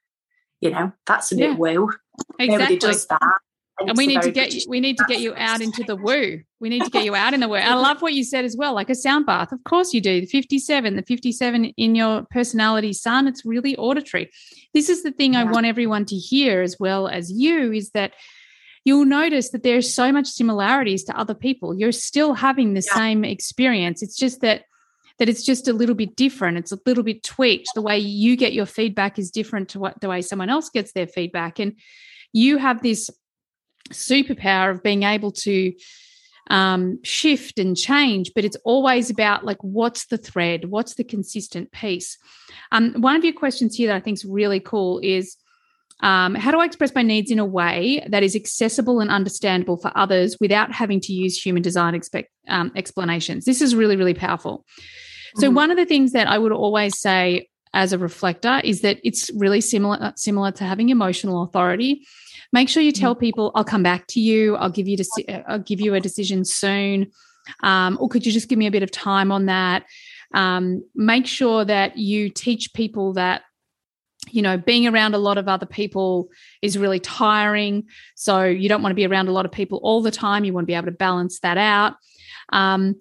[0.59, 1.55] you know that's a bit yeah.
[1.55, 1.91] woo.
[2.39, 2.47] Exactly.
[2.47, 3.39] Nobody does that
[3.79, 6.41] and we need to get you, we need to get you out into the woo.
[6.59, 7.55] We need to get you out in the woo.
[7.55, 9.51] I love what you said as well, like a sound bath.
[9.51, 10.21] Of course you do.
[10.21, 14.31] The 57, the 57 in your personality sun, it's really auditory.
[14.73, 15.41] This is the thing yeah.
[15.41, 18.13] I want everyone to hear as well as you is that
[18.83, 21.77] you'll notice that there's so much similarities to other people.
[21.77, 22.95] You're still having the yeah.
[22.95, 24.01] same experience.
[24.01, 24.63] It's just that
[25.19, 26.57] that it's just a little bit different.
[26.57, 27.69] It's a little bit tweaked.
[27.73, 30.91] The way you get your feedback is different to what the way someone else gets
[30.91, 31.59] their feedback.
[31.59, 31.73] And
[32.33, 33.09] you have this
[33.89, 35.73] superpower of being able to
[36.49, 41.71] um, shift and change, but it's always about like what's the thread, what's the consistent
[41.71, 42.17] piece.
[42.71, 45.35] Um, one of your questions here that I think is really cool is
[46.01, 49.77] um, how do I express my needs in a way that is accessible and understandable
[49.77, 53.45] for others without having to use human design expect, um, explanations?
[53.45, 54.59] This is really, really powerful.
[54.59, 55.41] Mm-hmm.
[55.41, 58.99] So, one of the things that I would always say as a reflector is that
[59.03, 62.05] it's really similar similar to having emotional authority.
[62.53, 63.19] Make sure you tell mm.
[63.19, 64.55] people i'll come back to you.
[64.55, 67.11] I'll give you deci- i'll give you a decision soon.
[67.63, 69.85] Um, or could you just give me a bit of time on that?
[70.33, 73.43] Um, make sure that you teach people that
[74.29, 76.29] you know being around a lot of other people
[76.61, 77.85] is really tiring.
[78.15, 80.43] So you don't want to be around a lot of people all the time.
[80.43, 81.95] You want to be able to balance that out.
[82.49, 82.95] Um,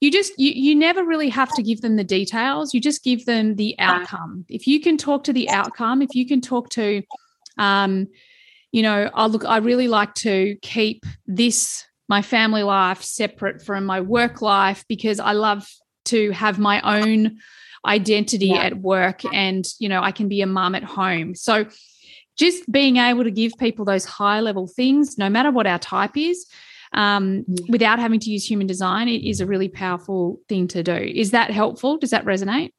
[0.00, 3.26] you just you, you never really have to give them the details you just give
[3.26, 7.02] them the outcome if you can talk to the outcome if you can talk to
[7.58, 8.06] um,
[8.72, 13.84] you know, I look, I really like to keep this, my family life, separate from
[13.86, 15.68] my work life because I love
[16.06, 17.38] to have my own
[17.86, 18.64] identity yeah.
[18.64, 21.34] at work and, you know, I can be a mom at home.
[21.34, 21.66] So
[22.36, 26.16] just being able to give people those high level things, no matter what our type
[26.16, 26.46] is,
[26.92, 30.94] um, without having to use human design, it is a really powerful thing to do.
[30.94, 31.98] Is that helpful?
[31.98, 32.72] Does that resonate?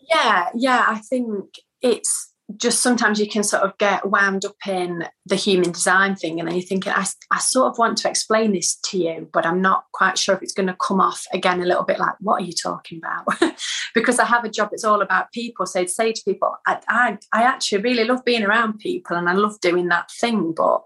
[0.00, 0.84] Yeah, yeah.
[0.86, 5.70] I think it's just sometimes you can sort of get wound up in the human
[5.70, 8.98] design thing and then you think I, I sort of want to explain this to
[8.98, 11.84] you but i'm not quite sure if it's going to come off again a little
[11.84, 13.54] bit like what are you talking about
[13.94, 16.80] because i have a job that's all about people so i'd say to people I,
[16.88, 20.82] I, I actually really love being around people and i love doing that thing but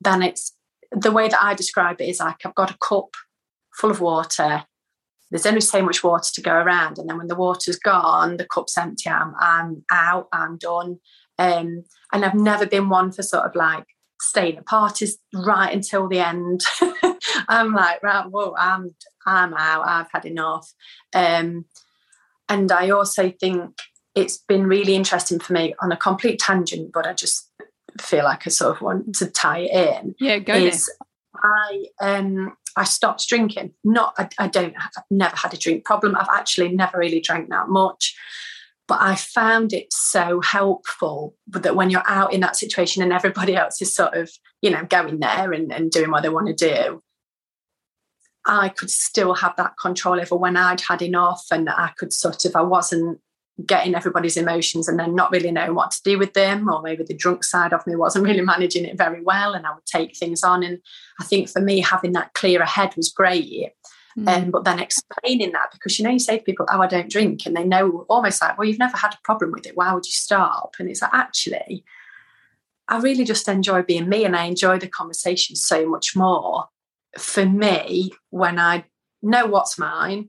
[0.00, 0.56] then it's
[0.94, 3.14] the way that i describe it is like i've got a cup
[3.72, 4.64] full of water
[5.34, 6.96] there's only so much water to go around.
[6.96, 11.00] And then when the water's gone, the cup's empty, I'm, I'm out, I'm done.
[11.40, 11.82] Um,
[12.12, 13.84] and I've never been one for sort of like
[14.20, 16.62] staying at parties right until the end.
[17.48, 18.94] I'm like, right, whoa, I'm
[19.26, 20.72] I'm out, I've had enough.
[21.12, 21.64] Um,
[22.48, 23.76] and I also think
[24.14, 27.50] it's been really interesting for me on a complete tangent, but I just
[28.00, 30.14] feel like I sort of want to tie it in.
[30.18, 30.90] Yeah, go is
[31.36, 33.72] I um I stopped drinking.
[33.84, 36.16] Not, I, I don't have, I've never had a drink problem.
[36.16, 38.16] I've actually never really drank that much.
[38.86, 43.54] But I found it so helpful that when you're out in that situation and everybody
[43.56, 44.30] else is sort of,
[44.60, 47.00] you know, going there and, and doing what they want to do,
[48.46, 52.44] I could still have that control over when I'd had enough and I could sort
[52.44, 53.20] of, I wasn't
[53.66, 57.04] getting everybody's emotions and then not really knowing what to do with them, or maybe
[57.04, 60.16] the drunk side of me wasn't really managing it very well, and I would take
[60.16, 60.62] things on.
[60.62, 60.80] And
[61.20, 63.72] I think for me, having that clearer head was great.
[64.18, 64.28] Mm.
[64.28, 67.10] Um, but then explaining that because you know you say to people, "Oh, I don't
[67.10, 69.76] drink," and they know almost like, "Well, you've never had a problem with it.
[69.76, 71.84] Why would you stop?" And it's like actually,
[72.88, 76.66] I really just enjoy being me, and I enjoy the conversation so much more.
[77.18, 78.84] For me, when I
[79.20, 80.28] know what's mine,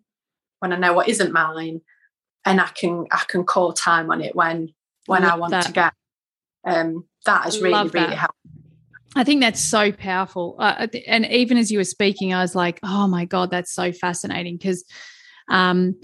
[0.60, 1.82] when I know what isn't mine,
[2.46, 4.74] and I can I can call time on it when
[5.08, 5.66] when I, I want that.
[5.66, 5.90] to go.
[6.66, 8.36] Um, that has really really helped.
[9.16, 10.56] I think that's so powerful.
[10.60, 13.94] Uh, and even as you were speaking, I was like, oh my God, that's so
[13.94, 14.84] fascinating because,
[15.50, 15.96] um,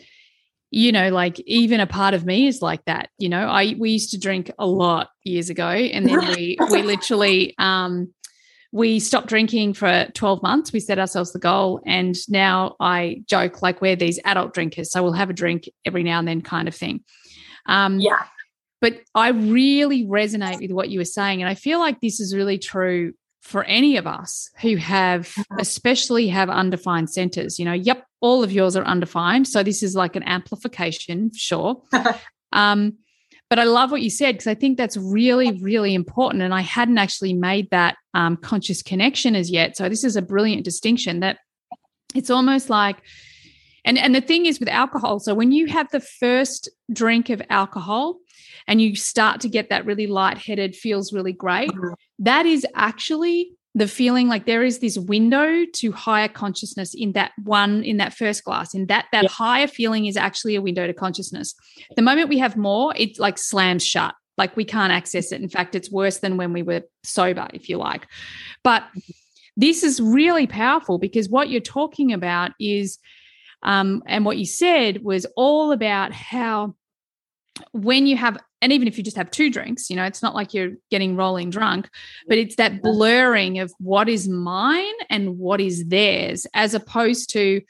[0.70, 3.10] you know, like even a part of me is like that.
[3.18, 6.84] You know, I we used to drink a lot years ago, and then we we
[6.84, 8.14] literally um,
[8.72, 10.72] we stopped drinking for 12 months.
[10.72, 11.82] We set ourselves the goal.
[11.86, 14.92] And now I joke like we're these adult drinkers.
[14.92, 17.04] So we'll have a drink every now and then, kind of thing.
[17.66, 18.24] Um, yeah.
[18.80, 21.42] But I really resonate with what you were saying.
[21.42, 25.60] And I feel like this is really true for any of us who have, mm-hmm.
[25.60, 27.60] especially have undefined centers.
[27.60, 29.48] You know, yep, all of yours are undefined.
[29.48, 31.82] So this is like an amplification, sure.
[32.54, 32.98] um,
[33.52, 36.42] but I love what you said because I think that's really, really important.
[36.42, 39.76] And I hadn't actually made that um, conscious connection as yet.
[39.76, 41.38] So this is a brilliant distinction that
[42.16, 43.02] it's almost like,
[43.84, 47.42] and, and the thing is with alcohol, so when you have the first drink of
[47.50, 48.20] alcohol
[48.68, 51.94] and you start to get that really lightheaded, feels really great, mm-hmm.
[52.20, 57.32] that is actually the feeling like there is this window to higher consciousness in that
[57.44, 59.30] one in that first glass in that that yeah.
[59.30, 61.56] higher feeling is actually a window to consciousness.
[61.96, 64.14] The moment we have more it like slams shut.
[64.38, 65.42] Like we can't access it.
[65.42, 68.08] In fact it's worse than when we were sober if you like.
[68.64, 68.84] But
[69.56, 72.98] this is really powerful because what you're talking about is
[73.64, 76.76] um, and what you said was all about how
[77.72, 80.36] when you have and even if you just have two drinks you know it's not
[80.36, 81.90] like you're getting rolling drunk
[82.28, 87.62] but it's that blurring of what is mine and what is theirs as opposed to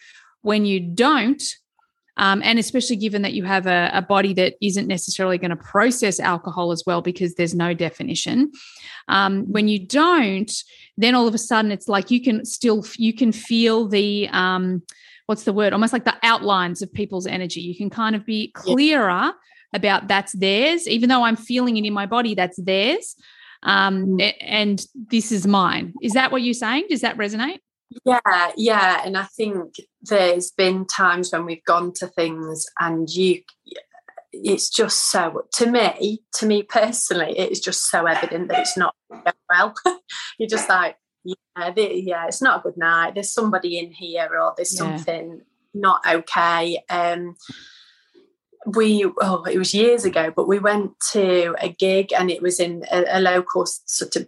[0.41, 1.43] when you don't
[2.17, 5.55] um, and especially given that you have a, a body that isn't necessarily going to
[5.55, 8.51] process alcohol as well because there's no definition.
[9.07, 10.51] Um, when you don't
[10.97, 14.83] then all of a sudden it's like you can still you can feel the um,
[15.25, 15.73] what's the word?
[15.73, 17.61] Almost like the outlines of people's energy.
[17.61, 19.33] You can kind of be clearer
[19.73, 23.15] about that's theirs, even though I'm feeling it in my body, that's theirs.
[23.63, 24.33] Um, mm.
[24.41, 25.93] and this is mine.
[26.01, 26.87] Is that what you're saying?
[26.89, 27.59] Does that resonate?
[28.05, 29.01] Yeah, yeah.
[29.05, 33.41] And I think there's been times when we've gone to things and you,
[34.31, 38.77] it's just so, to me, to me personally, it is just so evident that it's
[38.77, 38.95] not
[39.49, 39.75] well.
[40.39, 43.13] you're just like, yeah, yeah, it's not a good night.
[43.13, 44.95] There's somebody in here or there's yeah.
[44.95, 45.41] something
[45.73, 46.81] not okay.
[46.89, 47.35] Um,
[48.65, 52.59] we oh it was years ago but we went to a gig and it was
[52.59, 54.27] in a, a, local sort of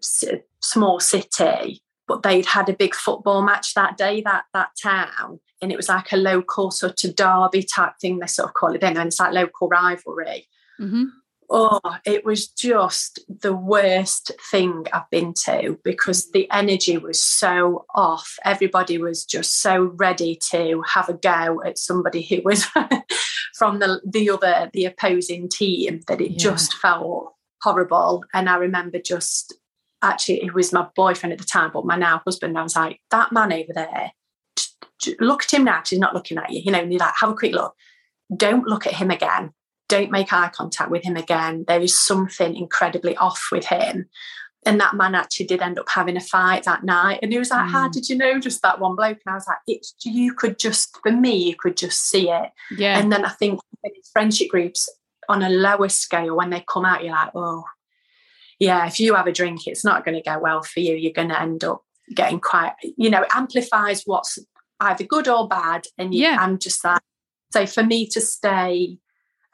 [0.60, 5.72] small city but they'd had a big football match that day that that town and
[5.72, 8.84] it was like a local sort of derby type thing they sort of call it
[8.84, 10.48] and it's like local rivalry.
[10.80, 11.04] Mm-hmm
[11.50, 17.86] oh, it was just the worst thing I've been to because the energy was so
[17.94, 18.38] off.
[18.44, 22.66] Everybody was just so ready to have a go at somebody who was
[23.56, 26.38] from the, the other, the opposing team, that it yeah.
[26.38, 28.24] just felt horrible.
[28.34, 29.54] And I remember just
[30.02, 33.00] actually, it was my boyfriend at the time, but my now husband, I was like,
[33.12, 34.12] that man over there,
[35.20, 36.62] look at him now, he's not looking at you.
[36.62, 37.74] You know, and you're like, have a quick look.
[38.36, 39.54] Don't look at him again
[39.94, 41.66] don't make eye contact with him again.
[41.68, 44.10] There is something incredibly off with him.
[44.66, 47.20] And that man actually did end up having a fight that night.
[47.22, 47.72] And he was like, mm.
[47.72, 49.20] How did you know just that one bloke?
[49.24, 52.50] And I was like, It's you could just, for me, you could just see it.
[52.76, 52.98] Yeah.
[52.98, 53.60] And then I think
[54.12, 54.90] friendship groups
[55.30, 57.66] on a lower scale, when they come out, you're like, Oh,
[58.58, 60.96] yeah, if you have a drink, it's not going to go well for you.
[60.96, 61.84] You're going to end up
[62.16, 64.40] getting quite, you know, amplifies what's
[64.80, 65.86] either good or bad.
[65.98, 66.38] And you, yeah.
[66.40, 67.02] I'm just like,
[67.52, 68.98] so for me to stay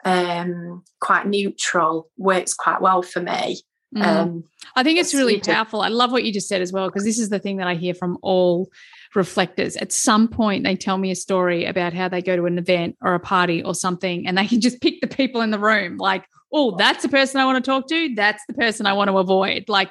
[0.04, 3.60] um, quite neutral works quite well for me.
[3.94, 4.06] Mm.
[4.06, 4.44] Um,
[4.76, 5.82] I think it's really powerful.
[5.82, 7.74] I love what you just said as well, because this is the thing that I
[7.74, 8.70] hear from all
[9.14, 9.76] reflectors.
[9.76, 12.96] At some point, they tell me a story about how they go to an event
[13.02, 15.96] or a party or something, and they can just pick the people in the room
[15.96, 18.14] like, oh, that's the person I want to talk to.
[18.14, 19.68] That's the person I want to avoid.
[19.68, 19.90] Like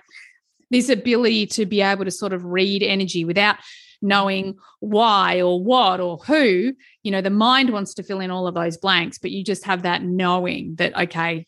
[0.71, 3.57] this ability to be able to sort of read energy without
[4.01, 6.73] knowing why or what or who,
[7.03, 9.65] you know, the mind wants to fill in all of those blanks, but you just
[9.65, 11.45] have that knowing that, okay,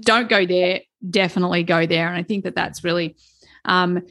[0.00, 2.08] don't go there, definitely go there.
[2.08, 3.16] And I think that that's really,
[3.64, 4.02] um,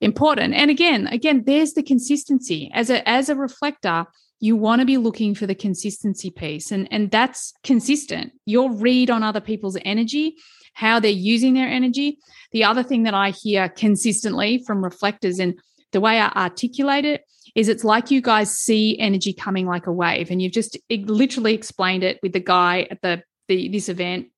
[0.00, 0.54] important.
[0.54, 2.70] And again again there's the consistency.
[2.72, 4.06] As a as a reflector
[4.42, 8.32] you want to be looking for the consistency piece and and that's consistent.
[8.46, 10.36] Your read on other people's energy
[10.72, 12.18] how they're using their energy.
[12.52, 15.58] The other thing that i hear consistently from reflectors and
[15.92, 17.24] the way i articulate it
[17.54, 21.54] is it's like you guys see energy coming like a wave and you've just literally
[21.54, 24.28] explained it with the guy at the, the this event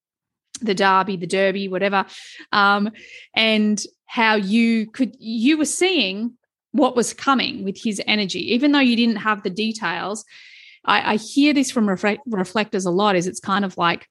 [0.61, 2.05] the derby the derby whatever
[2.53, 2.91] um,
[3.35, 6.37] and how you could you were seeing
[6.73, 10.25] what was coming with his energy, even though you didn't have the details.
[10.85, 13.15] I, I hear this from reflectors a lot.
[13.15, 14.09] Is it's kind of like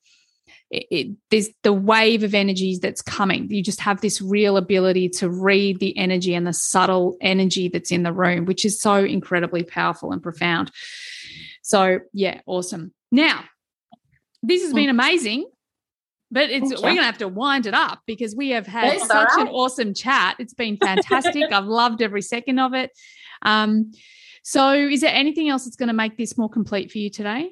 [0.71, 3.49] it, it, there's the wave of energies that's coming.
[3.51, 7.91] You just have this real ability to read the energy and the subtle energy that's
[7.91, 10.71] in the room, which is so incredibly powerful and profound.
[11.61, 12.93] So yeah, awesome.
[13.11, 13.43] Now,
[14.41, 15.45] this has been amazing.
[16.33, 19.41] But it's we're gonna have to wind it up because we have had such right.
[19.41, 20.37] an awesome chat.
[20.39, 21.51] It's been fantastic.
[21.51, 22.91] I've loved every second of it.
[23.41, 23.91] Um,
[24.41, 27.51] so is there anything else that's going to make this more complete for you today?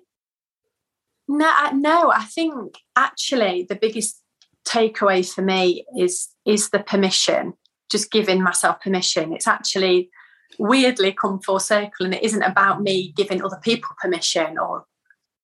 [1.29, 2.11] No, no.
[2.11, 4.21] I think actually the biggest
[4.67, 7.53] takeaway for me is is the permission.
[7.91, 9.31] Just giving myself permission.
[9.33, 10.09] It's actually
[10.57, 14.85] weirdly come full circle, and it isn't about me giving other people permission or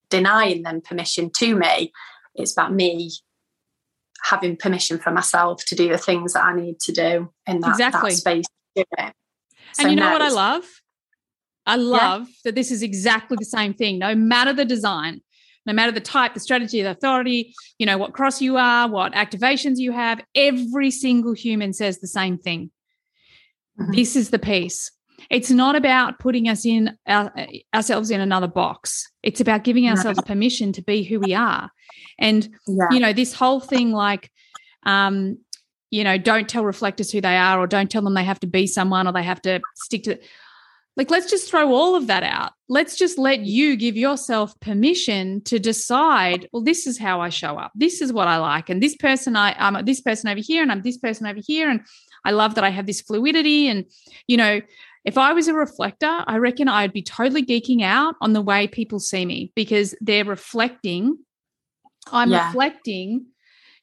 [0.10, 1.94] denying them permission to me.
[2.34, 3.12] It's about me
[4.24, 7.70] having permission for myself to do the things that I need to do in that,
[7.70, 8.10] exactly.
[8.10, 8.46] that space.
[8.76, 10.66] So and you know what I love?
[11.68, 12.34] I love yeah.
[12.46, 15.22] that this is exactly the same thing, no matter the design,
[15.66, 19.14] no matter the type, the strategy, the authority, you know, what cross you are, what
[19.14, 22.72] activations you have, every single human says the same thing.
[23.80, 23.94] Mm-hmm.
[23.94, 24.92] This is the piece.
[25.30, 27.34] It's not about putting us in our,
[27.74, 29.12] ourselves in another box.
[29.24, 30.24] It's about giving ourselves no.
[30.24, 31.72] permission to be who we are.
[32.20, 32.88] And yeah.
[32.92, 34.32] you know, this whole thing like
[34.86, 35.38] um
[35.92, 38.48] you know, don't tell reflectors who they are or don't tell them they have to
[38.48, 40.20] be someone or they have to stick to
[40.98, 42.54] like let's just throw all of that out.
[42.70, 47.58] Let's just let you give yourself permission to decide, well this is how I show
[47.58, 47.72] up.
[47.76, 50.72] This is what I like and this person I I'm this person over here and
[50.72, 51.82] I'm this person over here and
[52.24, 53.86] I love that I have this fluidity and
[54.28, 54.62] you know,
[55.06, 58.68] if I was a reflector, I reckon I'd be totally geeking out on the way
[58.68, 61.20] people see me because they're reflecting.
[62.12, 62.48] I'm yeah.
[62.48, 63.28] reflecting,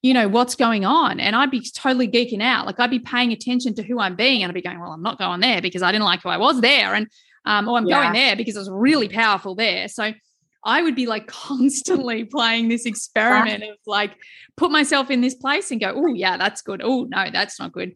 [0.03, 1.20] you know, what's going on.
[1.20, 2.66] And I'd be totally geeking out.
[2.66, 5.03] Like I'd be paying attention to who I'm being and I'd be going, well, I'm
[5.03, 6.94] not going there because I didn't like who I was there.
[6.94, 7.07] And,
[7.44, 8.03] um, or I'm yeah.
[8.03, 9.86] going there because it was really powerful there.
[9.86, 10.12] So
[10.64, 14.16] I would be like constantly playing this experiment of like
[14.57, 16.80] put myself in this place and go, oh yeah, that's good.
[16.82, 17.94] Oh no, that's not good.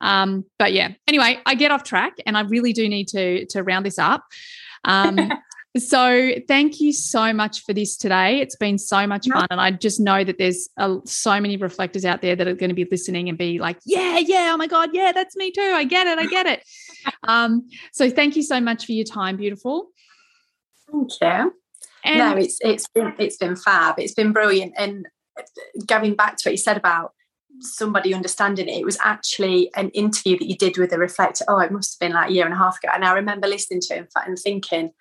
[0.00, 3.62] Um, but yeah, anyway, I get off track and I really do need to to
[3.62, 4.24] round this up.
[4.84, 5.16] Um,
[5.76, 8.40] so thank you so much for this today.
[8.40, 10.68] It's been so much fun, and I just know that there's
[11.04, 14.18] so many reflectors out there that are going to be listening and be like, "Yeah,
[14.18, 15.60] yeah, oh my god, yeah, that's me too.
[15.60, 16.64] I get it, I get it."
[17.28, 19.88] um, so thank you so much for your time, beautiful.
[20.90, 21.54] Thank you.
[22.04, 23.96] And no, it's it's been it's been fab.
[23.98, 24.72] It's been brilliant.
[24.78, 25.06] And
[25.86, 27.12] going back to what you said about
[27.60, 31.44] somebody understanding it, it was actually an interview that you did with a reflector.
[31.48, 32.88] Oh, it must have been like a year and a half ago.
[32.94, 34.92] And I remember listening to it and thinking,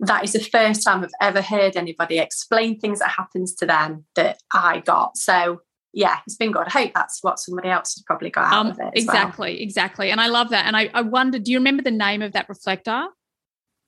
[0.00, 4.04] that is the first time I've ever heard anybody explain things that happens to them
[4.14, 5.16] that I got.
[5.16, 5.60] So
[5.92, 6.66] yeah, it's been good.
[6.66, 8.92] I hope that's what somebody else has probably got out um, of it.
[8.94, 9.62] exactly, well.
[9.62, 10.10] exactly.
[10.10, 10.66] And I love that.
[10.66, 13.06] And I, I wonder, do you remember the name of that reflector?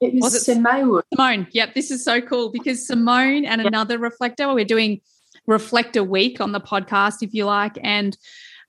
[0.01, 1.03] It was, was it Simone.
[1.15, 1.47] Simone.
[1.53, 1.75] Yep.
[1.75, 5.03] This is so cool because Simone and another reflector, we're doing
[5.47, 7.79] reflector week on the podcast, if you like.
[7.83, 8.17] And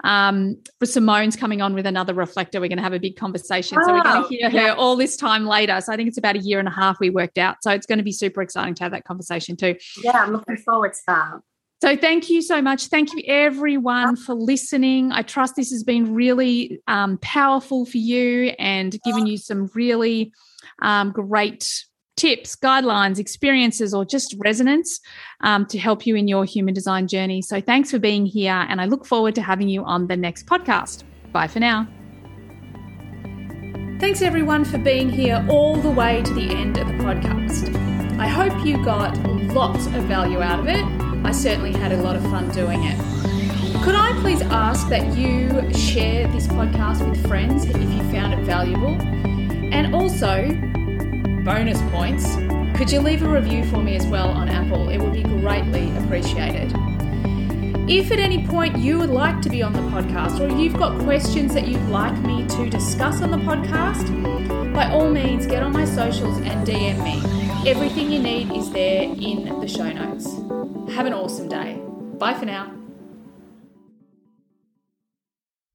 [0.04, 3.78] um, for Simone's coming on with another reflector, we're going to have a big conversation.
[3.84, 5.80] so we're going to hear her all this time later.
[5.82, 7.58] So I think it's about a year and a half we worked out.
[7.62, 9.76] So it's going to be super exciting to have that conversation too.
[10.04, 11.40] Yeah, I'm looking forward to that.
[11.82, 12.88] So thank you so much.
[12.88, 15.12] Thank you everyone for listening.
[15.12, 20.32] I trust this has been really um, powerful for you and given you some really
[20.84, 21.86] um, great
[22.18, 25.00] tips, guidelines, experiences, or just resonance
[25.42, 27.42] um, to help you in your human design journey.
[27.42, 30.46] So thanks for being here, and I look forward to having you on the next
[30.46, 31.04] podcast.
[31.32, 31.88] Bye for now.
[34.00, 37.76] Thanks everyone for being here all the way to the end of the podcast.
[38.18, 39.16] I hope you got
[39.54, 40.84] lots of value out of it.
[41.24, 42.98] I certainly had a lot of fun doing it.
[43.84, 48.44] Could I please ask that you share this podcast with friends if you found it
[48.44, 48.96] valuable?
[49.72, 50.50] And also,
[51.44, 52.36] bonus points,
[52.78, 54.90] could you leave a review for me as well on Apple?
[54.90, 56.74] It would be greatly appreciated.
[57.90, 61.00] If at any point you would like to be on the podcast or you've got
[61.02, 65.74] questions that you'd like me to discuss on the podcast, by all means get on
[65.74, 67.70] my socials and DM me.
[67.70, 70.26] Everything you need is there in the show notes.
[70.96, 71.82] Have an awesome day.
[72.18, 72.81] Bye for now.